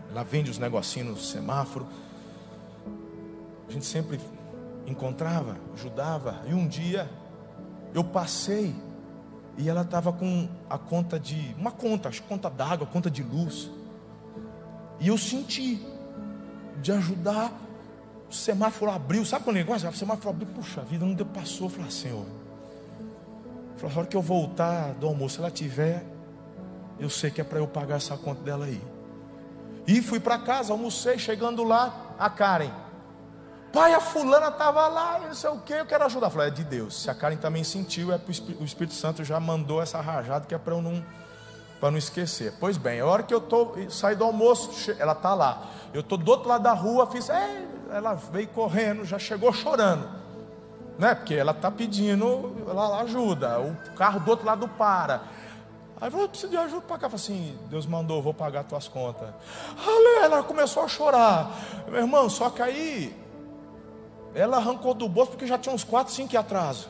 [0.10, 1.88] ela vende os negocinhos no semáforo.
[3.68, 4.20] A gente sempre
[4.86, 6.42] encontrava, ajudava.
[6.48, 7.10] E um dia
[7.94, 8.76] eu passei
[9.58, 13.70] e ela estava com a conta de uma conta, acho conta d'água, conta de luz.
[15.00, 15.86] E eu senti
[16.82, 17.52] de ajudar.
[18.30, 19.88] O semáforo abriu, sabe quando o negócio?
[19.88, 21.68] O semáforo abriu, puxa vida, não deu, passou.
[21.68, 22.26] Eu falei, ah, Senhor,
[23.78, 26.04] falei, a hora que eu voltar do almoço, se ela tiver,
[27.00, 28.82] eu sei que é para eu pagar essa conta dela aí.
[29.88, 32.85] E fui para casa, almocei, chegando lá, a Karen.
[33.76, 36.28] Pai, a fulana estava lá, não sei o que, eu quero ajudar.
[36.28, 37.02] Eu falei, é de Deus.
[37.02, 38.18] Se a Karen também sentiu, é
[38.58, 41.04] o Espírito Santo já mandou essa rajada que é para eu não,
[41.78, 42.54] para não esquecer.
[42.58, 45.64] Pois bem, a hora que eu tô saí do almoço, ela está lá.
[45.94, 50.08] Eu estou do outro lado da rua, fiz, é, ela veio correndo, já chegou chorando.
[50.98, 51.14] Né?
[51.14, 53.60] Porque ela está pedindo ela ajuda.
[53.60, 55.22] O carro do outro lado para.
[56.00, 57.10] Aí eu preciso de ajuda para cá.
[57.10, 59.28] Falei assim, Deus mandou, vou pagar tuas contas.
[60.24, 61.52] Ela começou a chorar.
[61.90, 63.25] Meu irmão, só que aí
[64.36, 66.90] ela arrancou do bolso porque já tinha uns 4, 5 de atraso.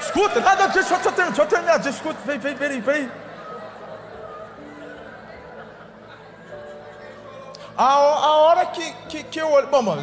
[0.00, 3.10] Escuta, ah, nada disso, deixa eu terminar, deixa eu terminar, escuta, vem, vem, vem, vem.
[7.76, 10.02] A, a hora que, que, que eu olhei, bom, mano,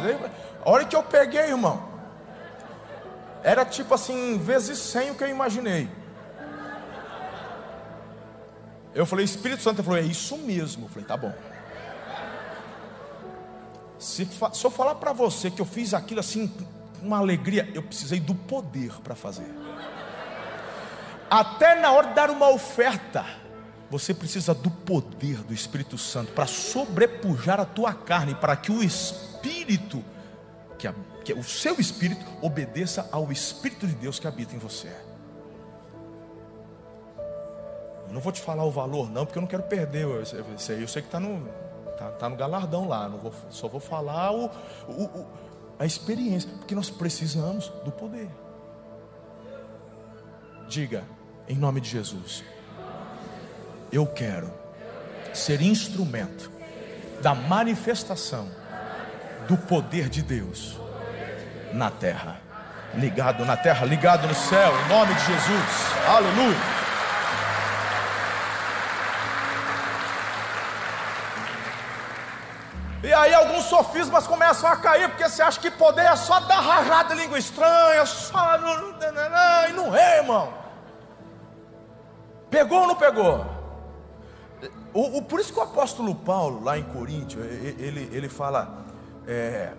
[0.64, 1.88] a hora que eu peguei, irmão,
[3.42, 5.99] era tipo assim, vezes 100 o que eu imaginei.
[8.94, 10.86] Eu falei, Espírito Santo, ele falou, é isso mesmo.
[10.86, 11.32] Eu falei, tá bom.
[13.98, 16.52] Se, se eu falar para você que eu fiz aquilo assim,
[17.02, 19.46] uma alegria, eu precisei do poder para fazer.
[21.30, 23.24] Até na hora de dar uma oferta,
[23.90, 28.82] você precisa do poder do Espírito Santo para sobrepujar a tua carne, para que o
[28.82, 30.02] Espírito,
[30.78, 34.90] que, a, que o seu Espírito, obedeça ao Espírito de Deus que habita em você.
[38.10, 40.02] Eu não vou te falar o valor, não, porque eu não quero perder.
[40.02, 40.26] Eu,
[40.58, 41.46] sei, eu sei que está no,
[41.96, 43.08] tá, tá, no galardão lá.
[43.08, 44.50] Não vou, só vou falar o,
[44.88, 45.26] o, o,
[45.78, 48.28] a experiência, porque nós precisamos do poder.
[50.68, 51.04] Diga,
[51.48, 52.42] em nome de Jesus,
[53.92, 54.52] eu quero
[55.32, 56.50] ser instrumento
[57.22, 58.48] da manifestação
[59.46, 60.76] do poder de Deus
[61.72, 62.40] na terra.
[62.92, 66.06] Ligado na terra, ligado no céu, em nome de Jesus.
[66.08, 66.79] Aleluia.
[73.02, 76.60] E aí alguns sofismas começam a cair, porque você acha que poder é só dar
[76.60, 78.56] rajada de língua estranha, só.
[79.68, 80.52] E não é, irmão.
[82.50, 83.46] Pegou ou não pegou?
[84.92, 87.42] O, o, por isso que o apóstolo Paulo, lá em Coríntios,
[87.78, 88.84] ele, ele fala,
[89.26, 89.72] é,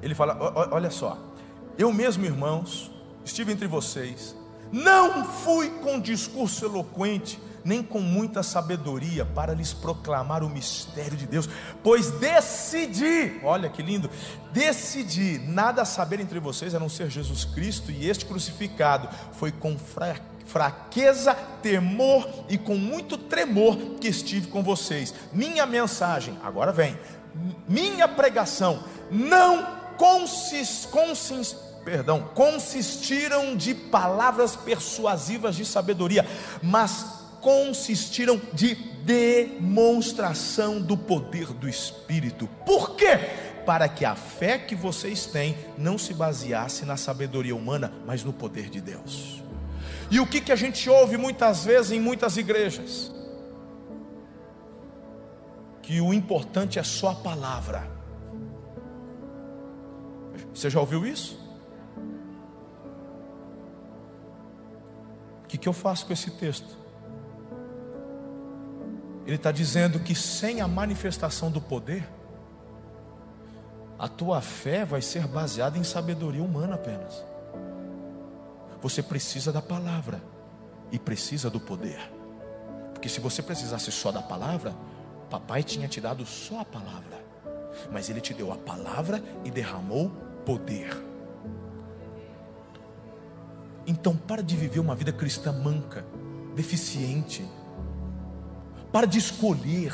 [0.00, 0.38] ele fala,
[0.70, 1.18] olha só,
[1.76, 2.90] eu mesmo, irmãos,
[3.24, 4.36] estive entre vocês,
[4.72, 11.26] não fui com discurso eloquente, nem com muita sabedoria para lhes proclamar o mistério de
[11.26, 11.48] Deus,
[11.82, 14.08] pois decidi, olha que lindo,
[14.52, 19.76] decidi nada saber entre vocês a não ser Jesus Cristo e este crucificado, foi com
[20.46, 25.12] fraqueza, temor e com muito tremor que estive com vocês.
[25.32, 26.96] Minha mensagem, agora vem,
[27.68, 36.26] minha pregação não consiste, consiste perdão, consistiram de palavras persuasivas de sabedoria,
[36.60, 37.15] mas
[37.46, 42.48] consistiram de demonstração do poder do Espírito.
[42.66, 43.16] Por quê?
[43.64, 48.32] Para que a fé que vocês têm não se baseasse na sabedoria humana, mas no
[48.32, 49.44] poder de Deus.
[50.10, 53.14] E o que, que a gente ouve muitas vezes em muitas igrejas?
[55.82, 57.88] Que o importante é só a palavra.
[60.52, 61.38] Você já ouviu isso?
[65.44, 66.85] O que, que eu faço com esse texto?
[69.26, 72.08] Ele está dizendo que sem a manifestação do poder,
[73.98, 77.24] a tua fé vai ser baseada em sabedoria humana apenas.
[78.80, 80.22] Você precisa da palavra
[80.92, 81.98] e precisa do poder.
[82.92, 84.74] Porque se você precisasse só da palavra,
[85.28, 87.24] papai tinha te dado só a palavra.
[87.90, 90.10] Mas ele te deu a palavra e derramou
[90.44, 91.02] poder.
[93.86, 96.04] Então, para de viver uma vida cristã manca,
[96.54, 97.44] deficiente,
[98.92, 99.92] para de escolher.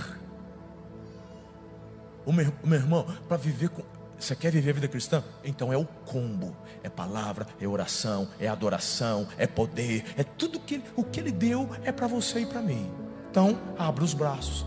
[2.24, 3.82] O meu, o meu irmão, para viver com.
[4.18, 5.22] Você quer viver a vida cristã?
[5.42, 10.82] Então é o combo: é palavra, é oração, é adoração, é poder, é tudo que
[10.94, 12.90] o que ele deu é para você e para mim.
[13.30, 14.66] Então, abra os braços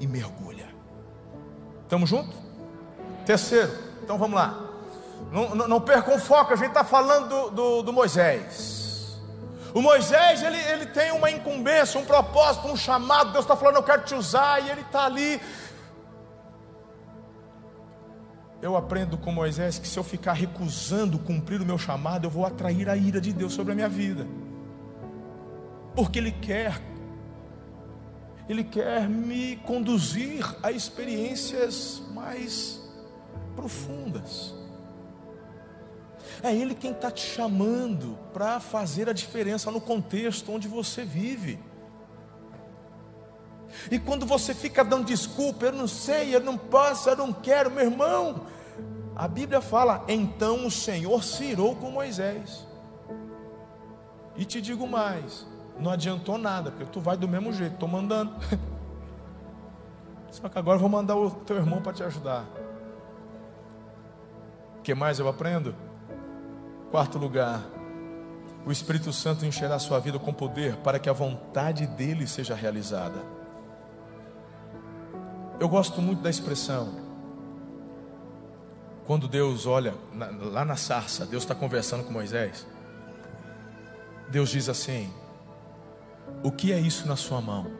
[0.00, 0.66] e mergulha.
[1.82, 2.34] Estamos juntos?
[3.24, 3.70] Terceiro,
[4.02, 4.66] então vamos lá.
[5.30, 8.85] Não, não, não percam o foco, a gente está falando do, do, do Moisés.
[9.76, 13.32] O Moisés, ele, ele tem uma incumbência, um propósito, um chamado.
[13.32, 15.38] Deus está falando, eu quero te usar, e ele está ali.
[18.62, 22.46] Eu aprendo com Moisés que se eu ficar recusando cumprir o meu chamado, eu vou
[22.46, 24.26] atrair a ira de Deus sobre a minha vida.
[25.94, 26.80] Porque Ele quer,
[28.48, 32.80] Ele quer me conduzir a experiências mais
[33.54, 34.54] profundas.
[36.42, 41.58] É Ele quem está te chamando para fazer a diferença no contexto onde você vive.
[43.90, 47.70] E quando você fica dando desculpa, eu não sei, eu não posso, eu não quero,
[47.70, 48.46] meu irmão.
[49.14, 52.66] A Bíblia fala: então o Senhor se irou com Moisés.
[54.36, 55.46] E te digo mais:
[55.78, 58.34] não adiantou nada, porque tu vai do mesmo jeito, estou mandando.
[60.30, 62.44] Só que agora eu vou mandar o teu irmão para te ajudar.
[64.78, 65.74] O que mais eu aprendo?
[66.90, 67.62] Quarto lugar,
[68.64, 73.18] o Espírito Santo encherá sua vida com poder para que a vontade dele seja realizada.
[75.58, 77.06] Eu gosto muito da expressão.
[79.06, 79.94] Quando Deus olha
[80.52, 82.66] lá na sarça, Deus está conversando com Moisés.
[84.28, 85.12] Deus diz assim:
[86.42, 87.70] O que é isso na sua mão?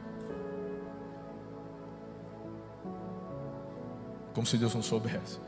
[4.34, 5.40] Como se Deus não soubesse.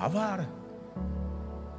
[0.00, 0.61] A vara.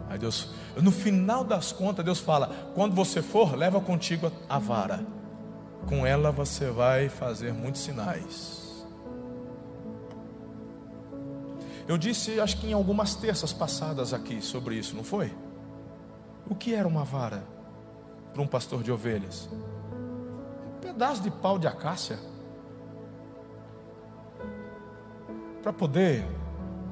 [0.09, 5.05] Aí Deus, no final das contas, Deus fala: quando você for, leva contigo a vara.
[5.87, 8.63] Com ela você vai fazer muitos sinais.
[11.87, 15.35] Eu disse, acho que em algumas terças passadas aqui sobre isso, não foi?
[16.49, 17.43] O que era uma vara
[18.31, 19.49] para um pastor de ovelhas?
[20.77, 22.17] Um pedaço de pau de acácia
[25.61, 26.25] para poder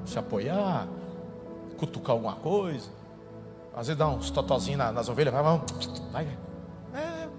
[0.05, 0.88] se apoiar,
[1.78, 2.89] cutucar alguma coisa.
[3.74, 5.63] Às vezes dá uns totozinhos nas ovelhas, vai, vamos,
[6.11, 6.28] vai.
[6.93, 7.30] É,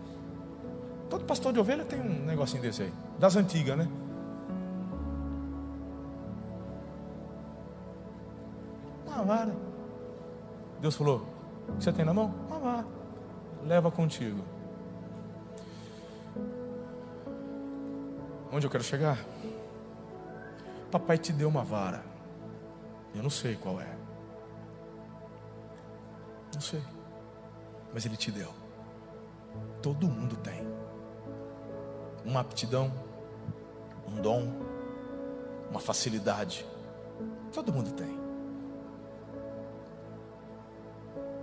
[1.10, 3.88] todo pastor de ovelha tem um negocinho desse aí, das antigas, né?
[9.06, 9.54] Uma vara.
[10.80, 11.26] Deus falou:
[11.68, 12.34] o que você tem na mão?
[12.48, 12.86] Uma vara.
[13.64, 14.42] Leva contigo.
[18.50, 19.18] Onde eu quero chegar?
[20.90, 22.02] Papai te deu uma vara.
[23.14, 24.01] Eu não sei qual é.
[26.54, 26.82] Não sei.
[27.92, 28.52] Mas Ele te deu.
[29.80, 30.66] Todo mundo tem.
[32.24, 32.92] Uma aptidão,
[34.08, 34.48] um dom,
[35.70, 36.64] uma facilidade.
[37.52, 38.20] Todo mundo tem.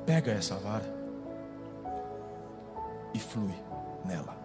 [0.06, 0.86] Pega essa vara
[3.14, 3.56] e flui
[4.06, 4.38] nela.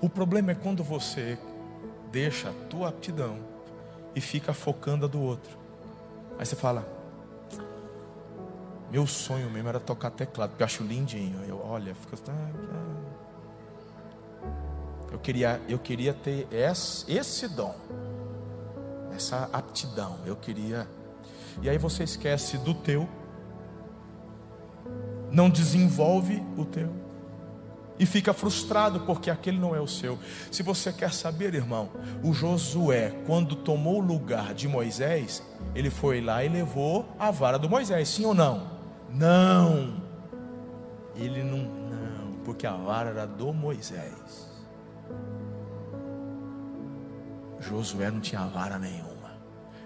[0.00, 1.38] O problema é quando você
[2.10, 3.38] deixa a tua aptidão
[4.14, 5.56] e fica focando a do outro.
[6.38, 6.86] Aí você fala:
[8.94, 11.40] Meu sonho mesmo era tocar teclado, porque eu acho lindinho.
[11.48, 12.16] Eu, olha, fica.
[15.10, 17.74] Eu queria, eu queria ter esse, esse dom,
[19.12, 20.20] essa aptidão.
[20.24, 20.86] Eu queria.
[21.60, 23.08] E aí você esquece do teu,
[25.28, 26.94] não desenvolve o teu
[27.98, 30.16] e fica frustrado porque aquele não é o seu.
[30.52, 31.90] Se você quer saber, irmão,
[32.22, 35.42] o Josué, quando tomou o lugar de Moisés,
[35.74, 38.73] ele foi lá e levou a vara do Moisés, sim ou não?
[39.14, 40.02] Não.
[41.14, 44.52] Ele não, não, porque a vara era do Moisés.
[47.60, 49.14] Josué não tinha vara nenhuma.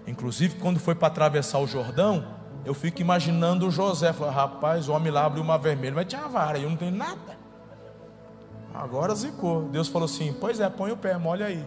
[0.07, 2.25] Inclusive, quando foi para atravessar o Jordão,
[2.65, 6.27] eu fico imaginando o José, falou, rapaz, o homem lá abriu uma vermelha, mas tinha
[6.27, 7.37] vara, eu não tenho nada.
[8.73, 9.63] Agora zicou.
[9.69, 11.65] Deus falou assim: Pois é, põe o pé, molha aí.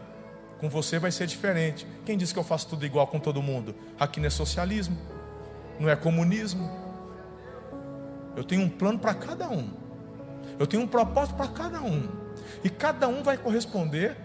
[0.58, 1.86] Com você vai ser diferente.
[2.06, 3.74] Quem disse que eu faço tudo igual com todo mundo?
[3.98, 4.96] Aqui não é socialismo,
[5.78, 6.82] não é comunismo.
[8.37, 9.70] Eu tenho um plano para cada um.
[10.59, 12.09] Eu tenho um propósito para cada um.
[12.64, 14.16] E cada um vai corresponder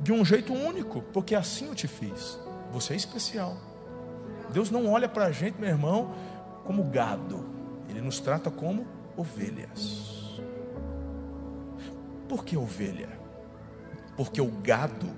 [0.00, 2.38] de um jeito único, porque assim eu te fiz.
[2.72, 3.56] Você é especial.
[4.52, 6.14] Deus não olha para a gente, meu irmão,
[6.64, 7.44] como gado.
[7.88, 8.86] Ele nos trata como
[9.16, 10.40] ovelhas.
[12.28, 13.08] Por que ovelha?
[14.16, 15.08] Porque o gado,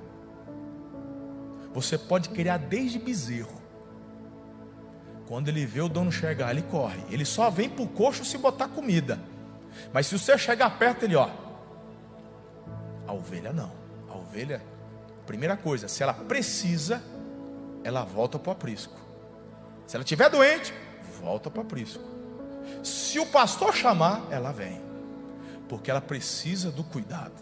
[1.72, 3.59] você pode criar desde bezerro.
[5.30, 7.04] Quando ele vê o dono chegar, ele corre.
[7.08, 9.16] Ele só vem para o coxo se botar comida.
[9.92, 11.30] Mas se você chegar perto, ele ó.
[13.06, 13.70] A ovelha não.
[14.08, 14.60] A ovelha,
[15.28, 17.00] primeira coisa, se ela precisa,
[17.84, 18.98] ela volta para o aprisco.
[19.86, 20.74] Se ela estiver doente,
[21.20, 22.02] volta para o aprisco.
[22.82, 24.82] Se o pastor chamar, ela vem
[25.68, 27.40] porque ela precisa do cuidado.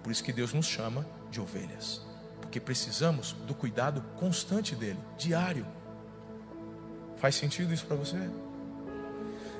[0.00, 2.02] Por isso que Deus nos chama de ovelhas,
[2.40, 5.66] porque precisamos do cuidado constante dele, diário.
[7.24, 8.18] Faz sentido isso para você?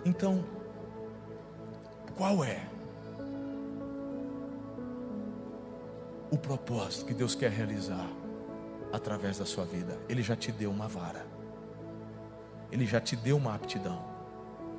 [0.05, 0.45] Então,
[2.15, 2.61] qual é
[6.31, 8.07] o propósito que Deus quer realizar
[8.93, 9.99] através da sua vida?
[10.11, 11.25] Ele já te deu uma vara,
[12.71, 13.99] ele já te deu uma aptidão.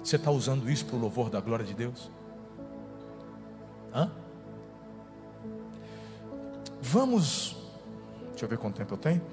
[0.03, 2.11] Você está usando isso para o louvor da glória de Deus?
[3.91, 4.11] Hã?
[6.83, 7.57] Vamos.
[8.29, 9.23] Deixa eu ver quanto tempo eu tenho.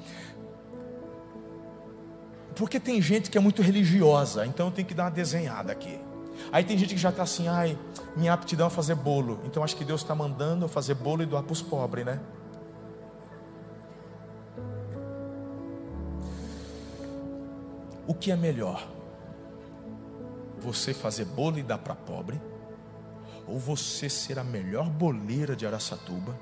[2.57, 5.99] Porque tem gente que é muito religiosa, então eu tenho que dar uma desenhada aqui.
[6.51, 7.79] Aí tem gente que já está assim, ai,
[8.17, 9.41] minha aptidão é fazer bolo.
[9.45, 12.21] Então acho que Deus está mandando eu fazer bolo e doar para os pobres, né?
[18.07, 18.87] O que é melhor?
[20.63, 22.41] você fazer bolo e dar para pobre,
[23.47, 26.39] ou você ser a melhor boleira de Araçatuba,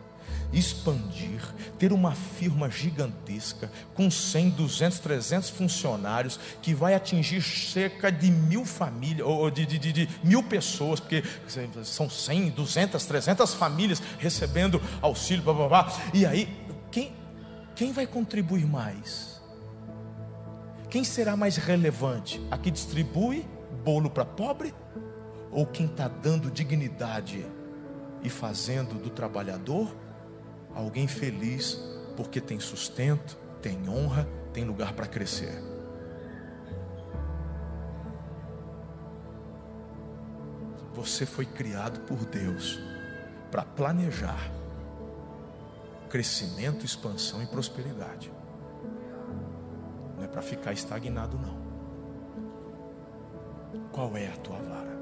[0.52, 1.40] expandir,
[1.78, 8.64] ter uma firma gigantesca com 100, 200, 300 funcionários que vai atingir cerca de mil
[8.64, 11.22] famílias ou de, de, de, de mil pessoas, porque
[11.84, 15.92] são 100, 200, 300 famílias recebendo auxílio, blá, blá, blá.
[16.12, 16.48] e aí
[16.90, 17.12] quem,
[17.74, 19.40] quem vai contribuir mais?
[20.88, 22.44] Quem será mais relevante?
[22.50, 23.46] A que distribui
[23.84, 24.74] bolo para pobre?
[25.52, 27.46] Ou quem está dando dignidade
[28.22, 29.94] e fazendo do trabalhador
[30.74, 31.78] alguém feliz
[32.16, 35.62] porque tem sustento, tem honra, tem lugar para crescer.
[40.94, 42.78] Você foi criado por Deus
[43.50, 44.50] para planejar
[46.10, 48.30] crescimento, expansão e prosperidade.
[50.16, 51.58] Não é para ficar estagnado, não.
[53.92, 54.98] Qual é a tua vara?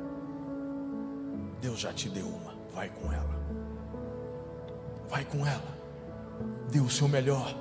[1.61, 3.38] Deus já te deu uma, vai com ela.
[5.09, 5.79] Vai com ela.
[6.71, 7.55] Dê o seu melhor.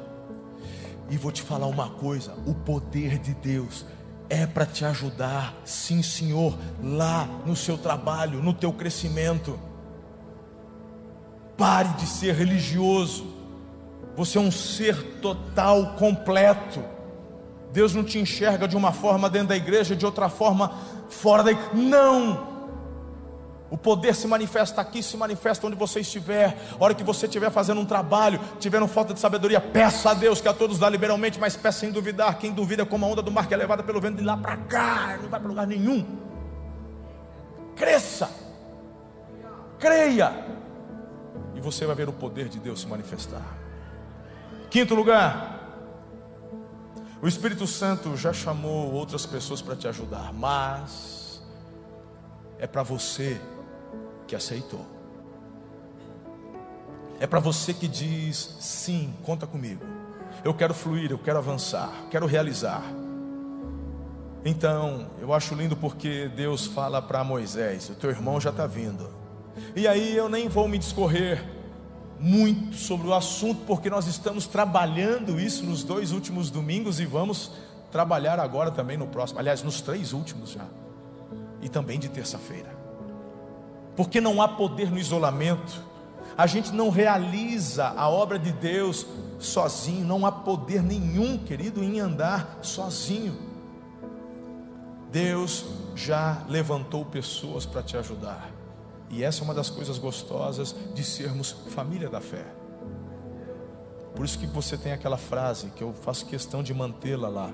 [1.09, 3.85] E vou te falar uma coisa: o poder de Deus
[4.29, 9.57] é para te ajudar, sim, Senhor, lá no seu trabalho, no teu crescimento.
[11.57, 13.35] Pare de ser religioso.
[14.15, 16.83] Você é um ser total, completo.
[17.71, 20.71] Deus não te enxerga de uma forma dentro da igreja, de outra forma
[21.09, 21.71] fora da igreja.
[21.73, 22.56] Não!
[23.69, 26.57] O poder se manifesta aqui, se manifesta onde você estiver.
[26.79, 30.39] A hora que você estiver fazendo um trabalho, tiver falta de sabedoria, peça a Deus
[30.39, 32.37] que a todos dá liberalmente, mas peça sem duvidar.
[32.37, 34.55] Quem duvida, como a onda do mar que é levada pelo vento de lá para
[34.57, 36.05] cá, não vai para lugar nenhum.
[37.75, 38.31] Cresça,
[39.77, 40.33] creia,
[41.53, 43.57] e você vai ver o poder de Deus se manifestar.
[44.69, 45.57] Quinto lugar,
[47.21, 51.41] o Espírito Santo já chamou outras pessoas para te ajudar, mas
[52.59, 53.39] é para você
[54.27, 54.85] que aceitou.
[57.19, 59.83] É para você que diz: sim, conta comigo.
[60.43, 62.83] Eu quero fluir, eu quero avançar, quero realizar.
[64.45, 69.09] Então, eu acho lindo porque Deus fala para Moisés: o teu irmão já está vindo.
[69.75, 71.43] E aí eu nem vou me discorrer
[72.19, 77.51] muito sobre o assunto, porque nós estamos trabalhando isso nos dois últimos domingos e vamos
[77.91, 80.65] trabalhar agora também no próximo, aliás, nos três últimos já,
[81.61, 82.69] e também de terça-feira,
[83.97, 85.83] porque não há poder no isolamento,
[86.37, 89.07] a gente não realiza a obra de Deus
[89.39, 93.35] sozinho, não há poder nenhum, querido, em andar sozinho.
[95.11, 98.51] Deus já levantou pessoas para te ajudar.
[99.09, 102.45] E essa é uma das coisas gostosas de sermos família da fé.
[104.15, 107.51] Por isso que você tem aquela frase que eu faço questão de mantê-la lá.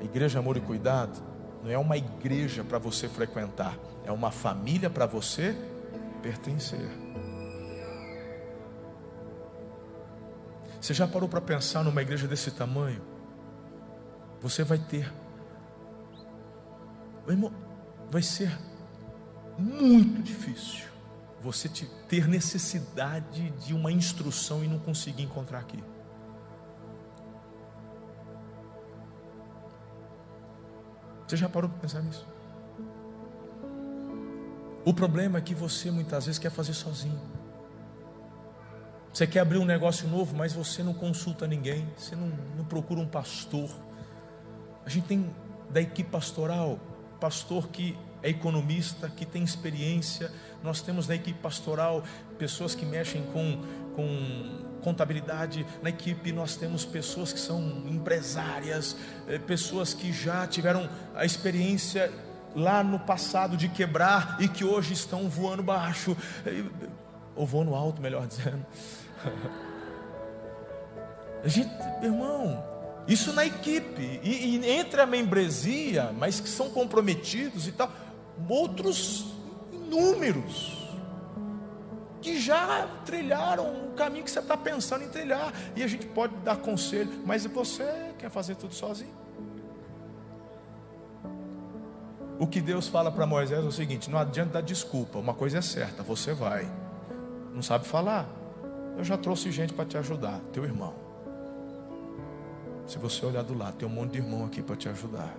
[0.00, 1.27] A igreja amor e cuidado
[1.68, 5.54] não é uma igreja para você frequentar, é uma família para você
[6.22, 6.88] pertencer.
[10.80, 13.02] Você já parou para pensar numa igreja desse tamanho?
[14.40, 15.12] Você vai ter,
[18.08, 18.58] vai ser
[19.58, 20.88] muito difícil
[21.42, 21.68] você
[22.08, 25.84] ter necessidade de uma instrução e não conseguir encontrar aqui.
[31.28, 32.26] Você já parou para pensar nisso?
[34.82, 37.20] O problema é que você muitas vezes quer fazer sozinho.
[39.12, 42.98] Você quer abrir um negócio novo, mas você não consulta ninguém, você não, não procura
[42.98, 43.68] um pastor.
[44.86, 45.30] A gente tem
[45.68, 46.78] da equipe pastoral,
[47.20, 50.32] pastor que é economista, que tem experiência.
[50.62, 52.02] Nós temos na equipe pastoral
[52.38, 53.60] pessoas que mexem com,
[53.94, 55.66] com contabilidade.
[55.82, 62.12] Na equipe nós temos pessoas que são empresárias, eh, pessoas que já tiveram a experiência
[62.54, 66.16] lá no passado de quebrar e que hoje estão voando baixo,
[66.46, 66.64] eh,
[67.36, 68.64] ou voando alto, melhor dizendo.
[71.44, 71.70] A gente,
[72.02, 72.64] irmão,
[73.06, 77.92] isso na equipe, e, e entre a membresia, mas que são comprometidos e tal
[78.48, 79.26] outros
[79.72, 80.77] inúmeros
[82.28, 86.36] que já trilharam o caminho que você está pensando em trilhar, e a gente pode
[86.36, 89.16] dar conselho, mas você quer fazer tudo sozinho?
[92.38, 95.58] O que Deus fala para Moisés é o seguinte: não adianta dar desculpa, uma coisa
[95.58, 96.70] é certa, você vai,
[97.54, 98.28] não sabe falar,
[98.98, 100.94] eu já trouxe gente para te ajudar, teu irmão.
[102.86, 105.34] Se você olhar do lado, tem um monte de irmão aqui para te ajudar.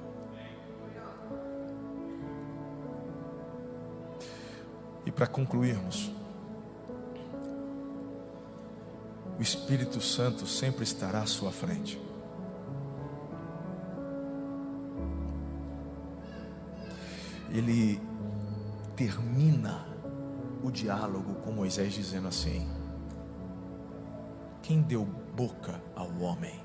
[5.05, 6.11] E para concluirmos,
[9.39, 11.97] o Espírito Santo sempre estará à sua frente.
[17.49, 18.01] Ele
[18.97, 19.87] termina
[20.61, 22.67] o diálogo com Moisés dizendo assim:
[24.61, 26.59] Quem deu boca ao homem?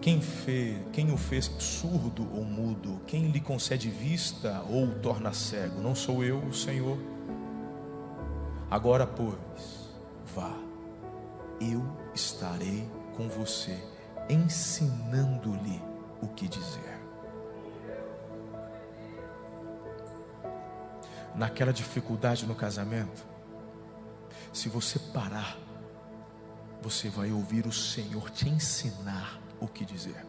[0.00, 3.00] Quem, fez, quem o fez surdo ou mudo?
[3.06, 5.80] Quem lhe concede vista ou o torna cego?
[5.80, 6.96] Não sou eu, o Senhor.
[8.70, 9.90] Agora, pois,
[10.34, 10.54] vá,
[11.60, 11.84] eu
[12.14, 13.78] estarei com você,
[14.28, 15.82] ensinando-lhe
[16.22, 17.00] o que dizer.
[21.34, 23.24] Naquela dificuldade no casamento,
[24.52, 25.58] se você parar
[26.84, 30.22] você vai ouvir o Senhor te ensinar o que dizer.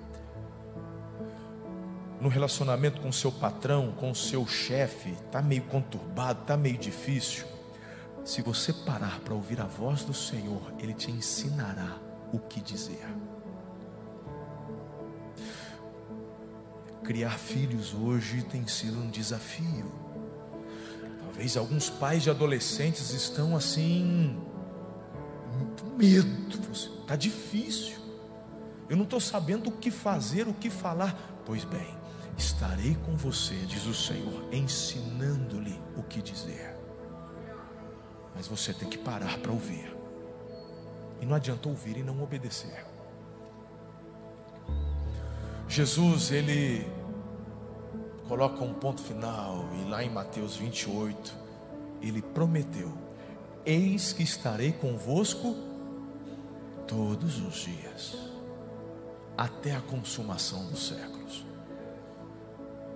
[2.21, 7.45] No relacionamento com seu patrão, com seu chefe, está meio conturbado, está meio difícil.
[8.25, 12.01] Se você parar para ouvir a voz do Senhor, Ele te ensinará
[12.33, 13.07] o que dizer.
[17.03, 19.91] Criar filhos hoje tem sido um desafio.
[21.19, 24.41] Talvez alguns pais de adolescentes estão assim,
[25.55, 26.71] muito medo.
[26.71, 27.99] Está difícil.
[28.89, 31.15] Eu não estou sabendo o que fazer, o que falar.
[31.45, 31.95] Pois bem,
[32.35, 36.74] estarei com você, diz o Senhor, ensinando-lhe o que dizer.
[38.35, 39.95] Mas você tem que parar para ouvir.
[41.21, 42.85] E não adianta ouvir e não obedecer.
[45.67, 46.87] Jesus, ele
[48.27, 51.33] coloca um ponto final, e lá em Mateus 28,
[52.01, 52.91] ele prometeu:
[53.65, 55.55] Eis que estarei convosco
[56.87, 58.17] todos os dias,
[59.37, 61.45] até a consumação dos séculos.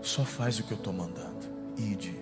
[0.02, 2.16] Só faz o que eu estou mandando, ide,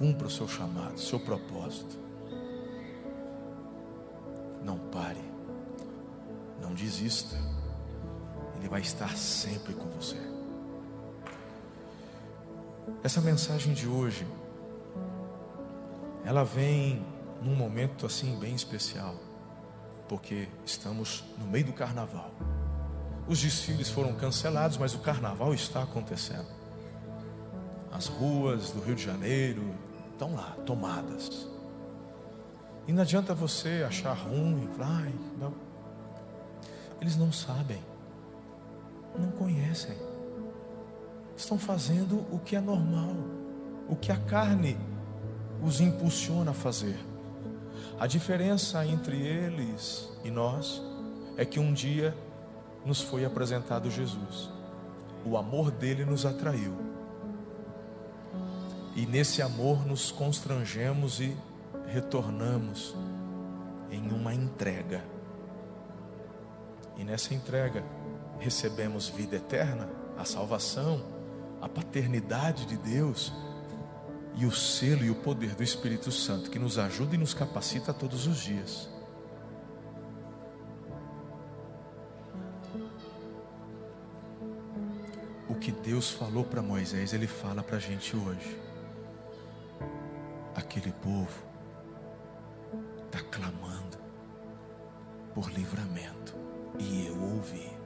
[0.00, 1.98] cumpra o seu chamado, seu propósito.
[4.64, 5.22] Não pare,
[6.58, 7.36] não desista,
[8.56, 10.16] Ele vai estar sempre com você.
[13.02, 14.26] Essa mensagem de hoje,
[16.24, 17.04] ela vem
[17.42, 19.14] num momento assim bem especial,
[20.08, 22.30] porque estamos no meio do carnaval.
[23.28, 26.48] Os desfiles foram cancelados, mas o carnaval está acontecendo.
[27.92, 29.89] As ruas do Rio de Janeiro
[30.20, 31.48] estão lá, tomadas.
[32.86, 35.54] E não adianta você achar ruim, vai, não.
[37.00, 37.82] Eles não sabem,
[39.18, 40.10] não conhecem
[41.40, 43.16] estão fazendo o que é normal,
[43.88, 44.76] o que a carne
[45.62, 46.98] os impulsiona a fazer.
[47.98, 50.82] A diferença entre eles e nós
[51.36, 52.14] é que um dia
[52.84, 54.50] nos foi apresentado Jesus.
[55.24, 56.89] O amor dele nos atraiu.
[59.00, 61.34] E nesse amor nos constrangemos e
[61.86, 62.94] retornamos
[63.90, 65.02] em uma entrega.
[66.98, 67.82] E nessa entrega
[68.38, 69.88] recebemos vida eterna,
[70.18, 71.02] a salvação,
[71.62, 73.32] a paternidade de Deus
[74.34, 77.94] e o selo e o poder do Espírito Santo que nos ajuda e nos capacita
[77.94, 78.86] todos os dias.
[85.48, 88.69] O que Deus falou para Moisés, Ele fala para a gente hoje.
[90.70, 91.42] Aquele povo
[93.04, 93.98] está clamando
[95.34, 96.32] por livramento,
[96.78, 97.76] e eu ouvi.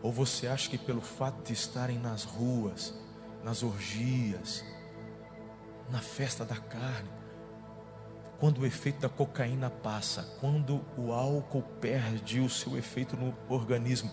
[0.00, 2.94] Ou você acha que pelo fato de estarem nas ruas,
[3.42, 4.64] nas orgias,
[5.90, 7.10] na festa da carne,
[8.38, 14.12] quando o efeito da cocaína passa, quando o álcool perde o seu efeito no organismo,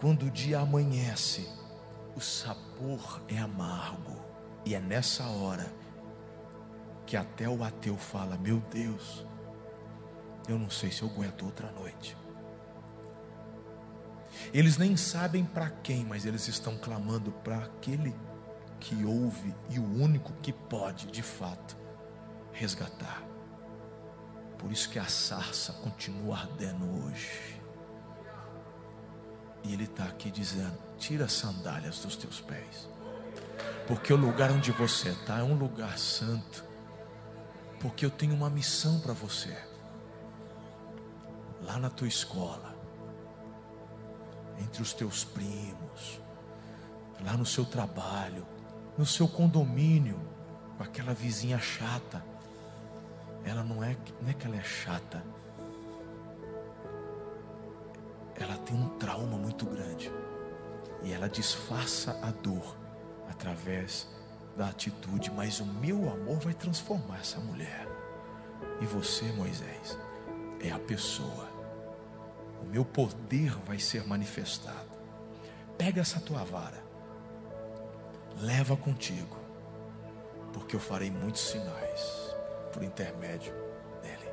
[0.00, 1.50] quando o dia amanhece,
[2.14, 4.31] o sabor é amargo,
[4.64, 5.72] e é nessa hora
[7.06, 9.26] que até o ateu fala: Meu Deus,
[10.48, 12.16] eu não sei se eu aguento outra noite.
[14.52, 18.14] Eles nem sabem para quem, mas eles estão clamando para aquele
[18.80, 21.76] que ouve e o único que pode, de fato,
[22.52, 23.22] resgatar.
[24.58, 27.60] Por isso que a sarça continua ardendo hoje.
[29.64, 32.88] E Ele está aqui dizendo: tira as sandálias dos teus pés,
[33.86, 36.64] porque o lugar onde você está é um lugar santo,
[37.80, 39.56] porque eu tenho uma missão para você.
[41.62, 42.74] Lá na tua escola,
[44.58, 46.20] entre os teus primos,
[47.24, 48.46] lá no seu trabalho,
[48.96, 50.20] no seu condomínio,
[50.76, 52.24] com aquela vizinha chata.
[53.44, 55.22] Ela não é, não é que ela é chata,
[58.36, 60.10] ela tem um trauma muito grande.
[61.02, 62.81] E ela disfarça a dor
[63.32, 64.08] através
[64.56, 67.88] da atitude, mas o meu amor vai transformar essa mulher.
[68.80, 69.98] E você, Moisés,
[70.60, 71.52] é a pessoa
[72.62, 74.92] o meu poder vai ser manifestado.
[75.76, 76.82] Pega essa tua vara,
[78.40, 79.36] leva contigo,
[80.52, 82.36] porque eu farei muitos sinais
[82.72, 83.52] por intermédio
[84.00, 84.30] dele.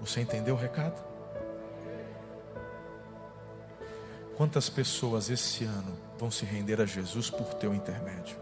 [0.00, 1.00] Você entendeu o recado?
[4.36, 8.36] Quantas pessoas esse ano vão se render a Jesus por teu intermédio.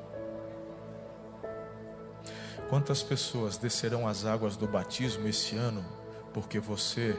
[2.68, 5.82] Quantas pessoas descerão as águas do batismo esse ano
[6.34, 7.18] porque você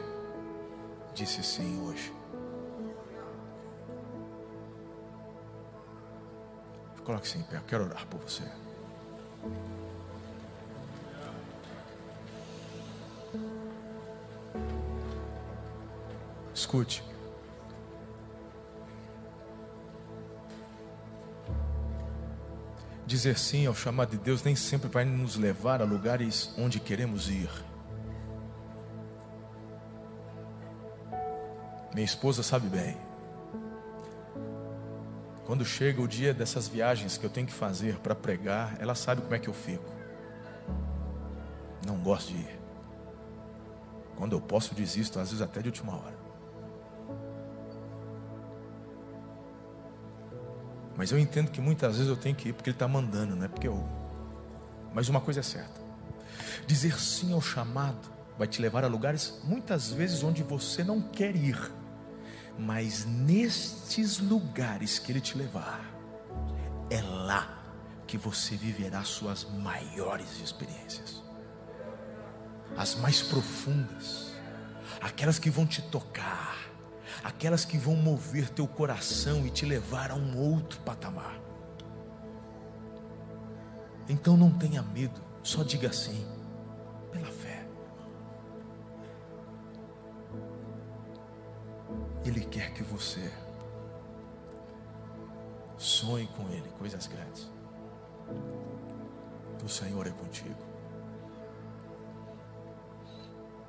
[1.12, 2.14] disse sim hoje?
[7.04, 8.44] Coloque-se em pé, eu quero orar por você.
[16.54, 17.11] Escute.
[23.12, 27.28] Dizer sim ao chamado de Deus nem sempre vai nos levar a lugares onde queremos
[27.28, 27.50] ir.
[31.92, 32.96] Minha esposa sabe bem.
[35.44, 39.20] Quando chega o dia dessas viagens que eu tenho que fazer para pregar, ela sabe
[39.20, 39.92] como é que eu fico.
[41.86, 42.60] Não gosto de ir.
[44.16, 46.21] Quando eu posso, desisto, às vezes até de última hora.
[50.96, 53.44] Mas eu entendo que muitas vezes eu tenho que ir porque Ele está mandando, não
[53.44, 53.88] é porque eu.
[54.94, 55.80] Mas uma coisa é certa:
[56.66, 61.34] dizer sim ao chamado vai te levar a lugares muitas vezes onde você não quer
[61.34, 61.58] ir,
[62.58, 65.80] mas nestes lugares que Ele te levar,
[66.90, 67.58] é lá
[68.06, 71.22] que você viverá suas maiores experiências,
[72.76, 74.32] as mais profundas,
[75.00, 76.71] aquelas que vão te tocar
[77.22, 81.40] aquelas que vão mover teu coração e te levar a um outro patamar.
[84.08, 86.26] Então não tenha medo, só diga assim,
[87.10, 87.66] pela fé.
[92.24, 93.32] Ele quer que você
[95.76, 97.50] sonhe com Ele coisas grandes.
[99.64, 100.71] O Senhor é contigo.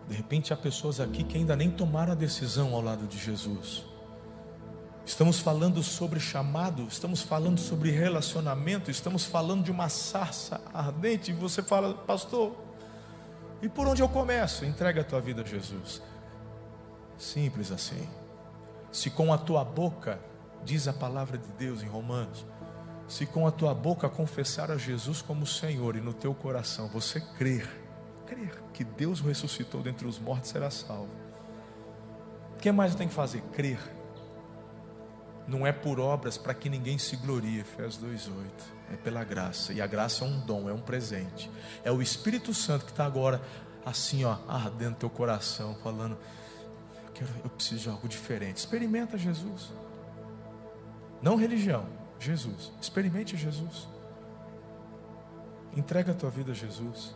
[0.08, 3.84] De repente há pessoas aqui que ainda nem tomaram a decisão ao lado de Jesus.
[5.06, 11.32] Estamos falando sobre chamado, estamos falando sobre relacionamento, estamos falando de uma sarça ardente.
[11.32, 12.56] E você fala, pastor,
[13.62, 14.66] e por onde eu começo?
[14.66, 16.02] Entrega a tua vida a Jesus.
[17.18, 18.08] Simples assim.
[18.92, 20.20] Se com a tua boca,
[20.64, 22.46] diz a palavra de Deus em Romanos,
[23.08, 27.20] se com a tua boca confessar a Jesus como Senhor e no teu coração você
[27.20, 27.83] crer,
[28.34, 31.10] crer que Deus o ressuscitou dentre os mortos, será salvo.
[32.56, 33.42] O que mais eu tenho que fazer?
[33.54, 33.80] Crer.
[35.48, 38.34] Não é por obras para que ninguém se glorie, Efésios 2,8.
[38.94, 39.74] É pela graça.
[39.74, 41.52] E a graça é um dom, é um presente.
[41.84, 43.42] É o Espírito Santo que está agora
[43.86, 46.18] assim, ó, ardendo teu coração, falando:
[47.08, 48.58] eu, quero, eu preciso de algo diferente.
[48.58, 49.74] Experimenta Jesus.
[51.22, 51.86] Não religião,
[52.20, 52.72] Jesus.
[52.82, 53.88] Experimente Jesus.
[55.76, 57.16] Entrega a tua vida a Jesus.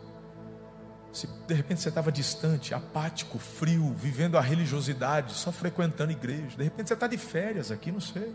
[1.18, 6.62] Se de repente você estava distante, apático, frio, vivendo a religiosidade, só frequentando igreja, de
[6.62, 8.32] repente você está de férias aqui, não sei.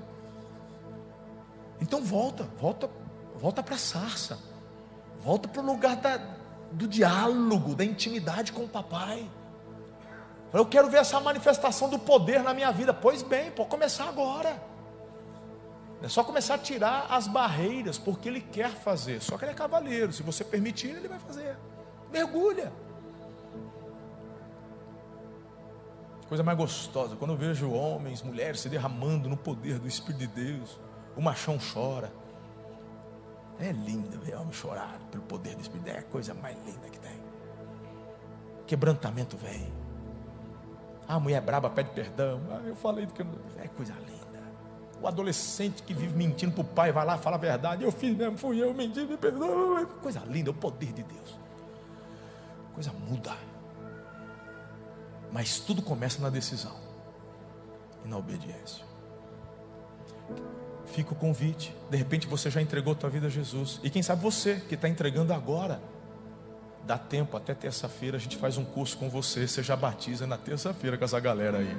[1.80, 2.90] Então volta, volta,
[3.38, 4.38] volta para a sarça,
[5.22, 6.20] volta para o lugar da,
[6.74, 9.32] do diálogo, da intimidade com o papai.
[10.52, 12.94] Eu quero ver essa manifestação do poder na minha vida.
[12.94, 14.62] Pois bem, pode começar agora.
[16.02, 19.22] É só começar a tirar as barreiras, porque ele quer fazer.
[19.22, 20.12] Só que ele é cavaleiro.
[20.12, 21.58] Se você permitir, ele vai fazer.
[22.14, 22.72] Mergulha.
[26.30, 30.28] Coisa mais gostosa, quando eu vejo homens, mulheres se derramando no poder do Espírito de
[30.28, 30.80] Deus,
[31.18, 32.14] o machão chora.
[33.60, 37.00] É lindo ver homem chorar pelo poder do Espírito, é a coisa mais linda que
[37.00, 37.20] tem.
[38.68, 39.74] Quebrantamento vem.
[41.08, 42.40] A mulher braba pede perdão.
[42.50, 43.24] Ah, eu falei do que
[43.58, 44.44] é coisa linda.
[45.02, 47.84] O adolescente que vive mentindo para o pai vai lá fala a verdade.
[47.84, 49.86] Eu fiz mesmo, fui eu, menti, me perdoa.
[50.02, 51.43] Coisa linda, o poder de Deus
[52.74, 53.36] coisa muda.
[55.32, 56.76] Mas tudo começa na decisão
[58.06, 58.86] e na obediência.
[60.86, 61.76] Fica o convite.
[61.90, 63.80] De repente você já entregou tua vida a Jesus.
[63.84, 65.82] E quem sabe você que está entregando agora.
[66.86, 68.18] Dá tempo até terça-feira.
[68.18, 69.48] A gente faz um curso com você.
[69.48, 71.78] Você já batiza na terça-feira com essa galera aí.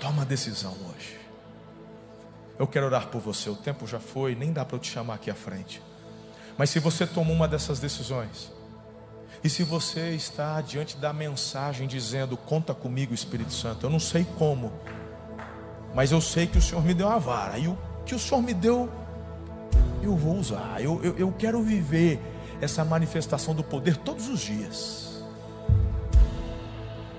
[0.00, 1.20] Toma a decisão hoje.
[2.58, 3.48] Eu quero orar por você.
[3.50, 4.34] O tempo já foi.
[4.34, 5.80] Nem dá para eu te chamar aqui à frente.
[6.56, 8.52] Mas se você tomou uma dessas decisões,
[9.42, 14.26] e se você está diante da mensagem dizendo: Conta comigo, Espírito Santo, eu não sei
[14.38, 14.72] como,
[15.94, 17.76] mas eu sei que o Senhor me deu uma vara, e o
[18.06, 18.90] que o Senhor me deu,
[20.02, 22.20] eu vou usar, eu, eu, eu quero viver
[22.60, 25.22] essa manifestação do poder todos os dias.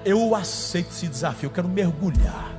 [0.04, 2.54] Eu aceito esse desafio, eu quero mergulhar.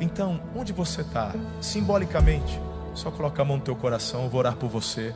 [0.00, 1.34] Então, onde você está?
[1.60, 2.58] Simbolicamente,
[2.94, 5.14] só coloca a mão no teu coração, eu vou orar por você.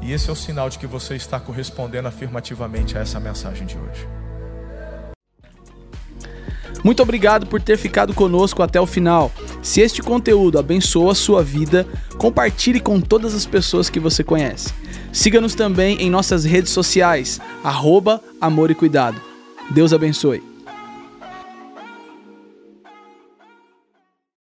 [0.00, 3.76] E esse é o sinal de que você está correspondendo afirmativamente a essa mensagem de
[3.76, 4.06] hoje.
[6.84, 9.32] Muito obrigado por ter ficado conosco até o final.
[9.62, 11.86] Se este conteúdo abençoa a sua vida,
[12.16, 14.72] compartilhe com todas as pessoas que você conhece.
[15.12, 19.20] Siga-nos também em nossas redes sociais, arroba Amor e Cuidado.
[19.70, 20.47] Deus abençoe.